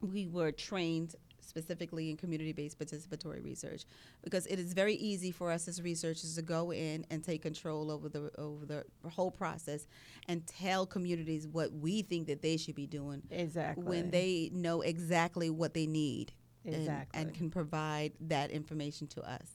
we 0.00 0.26
were 0.28 0.52
trained 0.52 1.16
specifically 1.48 2.10
in 2.10 2.16
community-based 2.16 2.78
participatory 2.78 3.42
research 3.44 3.84
because 4.22 4.46
it 4.46 4.58
is 4.58 4.72
very 4.72 4.94
easy 4.94 5.30
for 5.30 5.50
us 5.50 5.68
as 5.68 5.80
researchers 5.82 6.34
to 6.34 6.42
go 6.42 6.72
in 6.72 7.04
and 7.10 7.22
take 7.22 7.42
control 7.42 7.90
over 7.90 8.08
the 8.08 8.30
over 8.38 8.64
the 8.66 8.84
whole 9.10 9.30
process 9.30 9.86
and 10.28 10.46
tell 10.46 10.86
communities 10.86 11.46
what 11.46 11.72
we 11.72 12.02
think 12.02 12.26
that 12.26 12.42
they 12.42 12.56
should 12.56 12.74
be 12.74 12.86
doing 12.86 13.22
Exactly. 13.30 13.84
when 13.84 14.10
they 14.10 14.50
know 14.52 14.80
exactly 14.80 15.50
what 15.50 15.74
they 15.74 15.86
need 15.86 16.32
and- 16.64 16.74
Exactly. 16.74 17.20
and, 17.20 17.34
can 17.34 17.50
provide 17.50 18.12
that 18.20 18.50
information 18.50 19.06
to 19.08 19.22
us. 19.22 19.48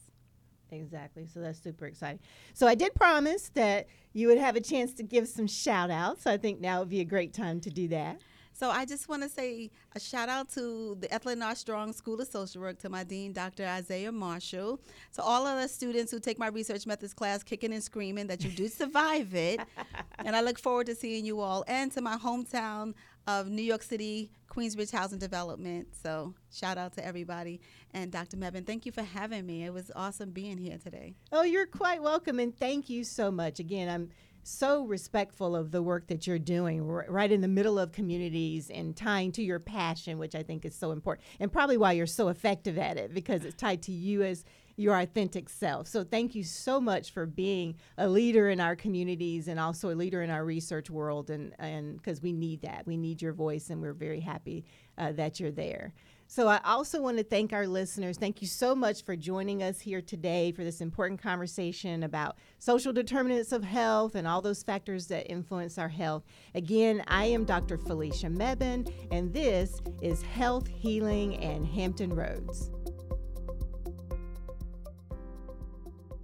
Exactly. 0.72 1.26
So 1.26 1.40
that's 1.40 1.60
super 1.60 1.86
exciting. 1.88 2.20
So 2.54 2.68
I 2.68 2.76
did 2.76 2.94
promise 2.94 3.50
that 3.56 3.88
you 4.14 4.28
would 4.28 4.38
have 4.38 4.56
a 4.56 4.62
chance 4.62 4.94
to 4.94 5.04
give 5.04 5.28
some 5.28 5.48
shout 5.48 5.90
outs. 5.90 6.22
So 6.24 6.32
I 6.32 6.38
think 6.38 6.60
now 6.60 6.80
would 6.80 6.90
be 6.90 7.00
a 7.00 7.06
great 7.06 7.34
time 7.34 7.60
to 7.62 7.70
do 7.72 7.88
that. 7.88 8.22
So 8.60 8.70
I 8.70 8.84
just 8.84 9.08
want 9.08 9.24
to 9.24 9.30
say 9.30 9.72
a 9.96 10.02
shout 10.02 10.28
out 10.28 10.50
to 10.50 10.98
the 11.00 11.08
Ethelyn 11.14 11.42
R. 11.42 11.56
Strong 11.56 11.94
School 11.94 12.20
of 12.20 12.28
Social 12.28 12.62
Work, 12.62 12.78
to 12.80 12.90
my 12.90 13.06
dean, 13.06 13.32
Dr. 13.32 13.66
Isaiah 13.66 14.12
Marshall, 14.12 14.82
to 15.14 15.22
all 15.22 15.48
of 15.48 15.62
the 15.62 15.70
students 15.70 16.12
who 16.12 16.20
take 16.20 16.38
my 16.38 16.48
research 16.48 16.86
methods 16.86 17.14
class, 17.14 17.42
kicking 17.42 17.72
and 17.72 17.82
screaming 17.82 18.28
that 18.28 18.44
you 18.44 18.50
do 18.50 18.68
survive 18.68 19.34
it. 19.34 19.62
and 20.26 20.36
I 20.36 20.42
look 20.42 20.60
forward 20.60 20.88
to 20.88 20.96
seeing 20.96 21.24
you 21.24 21.40
all, 21.40 21.64
and 21.70 21.90
to 21.94 22.02
my 22.02 22.18
hometown 22.18 22.96
of 23.28 23.48
New 23.48 23.62
York 23.62 23.82
City, 23.82 24.30
Queensbridge 24.50 24.92
Housing 24.92 25.20
Development. 25.20 25.88
So 26.04 26.34
shout 26.52 26.78
out 26.78 26.92
to 26.96 27.06
everybody. 27.06 27.62
And 27.94 28.12
Dr. 28.12 28.36
Mebane, 28.36 28.68
thank 28.68 28.86
you 28.86 28.92
for 28.92 29.04
having 29.04 29.46
me. 29.46 29.64
It 29.64 29.74
was 29.74 29.90
awesome 29.96 30.32
being 30.32 30.58
here 30.58 30.80
today. 30.84 31.16
Oh, 31.32 31.44
you're 31.44 31.68
quite 31.68 32.04
welcome. 32.04 32.40
And 32.40 32.54
thank 32.58 32.90
you 32.90 33.06
so 33.06 33.32
much. 33.32 33.60
Again, 33.60 33.88
I'm 33.88 34.10
so 34.44 34.86
respectful 34.86 35.56
of 35.56 35.72
the 35.72 35.82
work 35.82 36.08
that 36.08 36.26
you're 36.28 36.40
doing 36.40 36.86
right 36.86 37.32
in 37.32 37.42
the 37.42 37.48
middle 37.48 37.78
of 37.78 37.92
communities 37.92 38.70
and 38.70 38.96
tying 38.96 39.32
to 39.34 39.44
your 39.44 39.60
passion, 39.60 40.18
which 40.18 40.36
I 40.36 40.44
think 40.44 40.66
is 40.66 40.76
so 40.76 40.92
important. 40.92 41.28
And 41.40 41.52
probably 41.52 41.78
why 41.78 41.94
you're 41.94 42.08
so 42.08 42.30
effective 42.30 42.78
at 42.78 42.98
it 42.98 43.14
because 43.14 43.46
it's 43.46 43.56
tied 43.56 43.82
to 43.84 43.92
you 43.92 44.24
as 44.24 44.46
your 44.80 44.98
authentic 44.98 45.50
self. 45.50 45.88
So 45.88 46.06
thank 46.06 46.36
you 46.36 46.44
so 46.44 46.80
much 46.80 47.12
for 47.12 47.26
being 47.26 47.76
a 47.98 48.08
leader 48.08 48.50
in 48.50 48.62
our 48.62 48.78
communities 48.78 49.50
and 49.50 49.60
also 49.60 49.92
a 49.92 49.96
leader 49.96 50.22
in 50.22 50.30
our 50.30 50.46
research 50.46 50.90
world 50.90 51.30
and 51.30 51.54
and 51.60 51.98
because 51.98 52.22
we 52.22 52.32
need 52.32 52.62
that. 52.62 52.88
We 52.88 52.96
need 52.96 53.22
your 53.22 53.34
voice 53.34 53.70
and 53.70 53.82
we're 53.82 53.94
very 53.94 54.22
happy 54.22 54.64
uh, 54.98 55.12
that 55.14 55.40
you're 55.40 55.52
there. 55.52 55.94
So 56.32 56.48
I 56.48 56.60
also 56.64 57.02
want 57.02 57.18
to 57.18 57.24
thank 57.24 57.54
our 57.54 57.66
listeners. 57.66 58.16
Thank 58.16 58.40
you 58.40 58.48
so 58.48 58.76
much 58.76 59.04
for 59.04 59.16
joining 59.16 59.64
us 59.64 59.80
here 59.80 60.00
today 60.00 60.52
for 60.52 60.64
this 60.64 60.80
important 60.80 61.20
conversation 61.20 62.04
about 62.04 62.38
social 62.60 62.94
determinants 62.94 63.52
of 63.52 63.64
health 63.64 64.14
and 64.14 64.28
all 64.28 64.40
those 64.40 64.62
factors 64.62 65.08
that 65.08 65.28
influence 65.28 65.80
our 65.80 65.90
health. 65.90 66.22
Again, 66.54 67.04
I 67.08 67.26
am 67.26 67.46
Dr. 67.46 67.80
Felicia 67.80 68.28
Mebane, 68.28 68.94
and 69.10 69.34
this 69.34 69.82
is 70.04 70.22
Health, 70.22 70.68
Healing, 70.68 71.36
and 71.38 71.66
Hampton 71.66 72.14
Roads. 72.14 72.70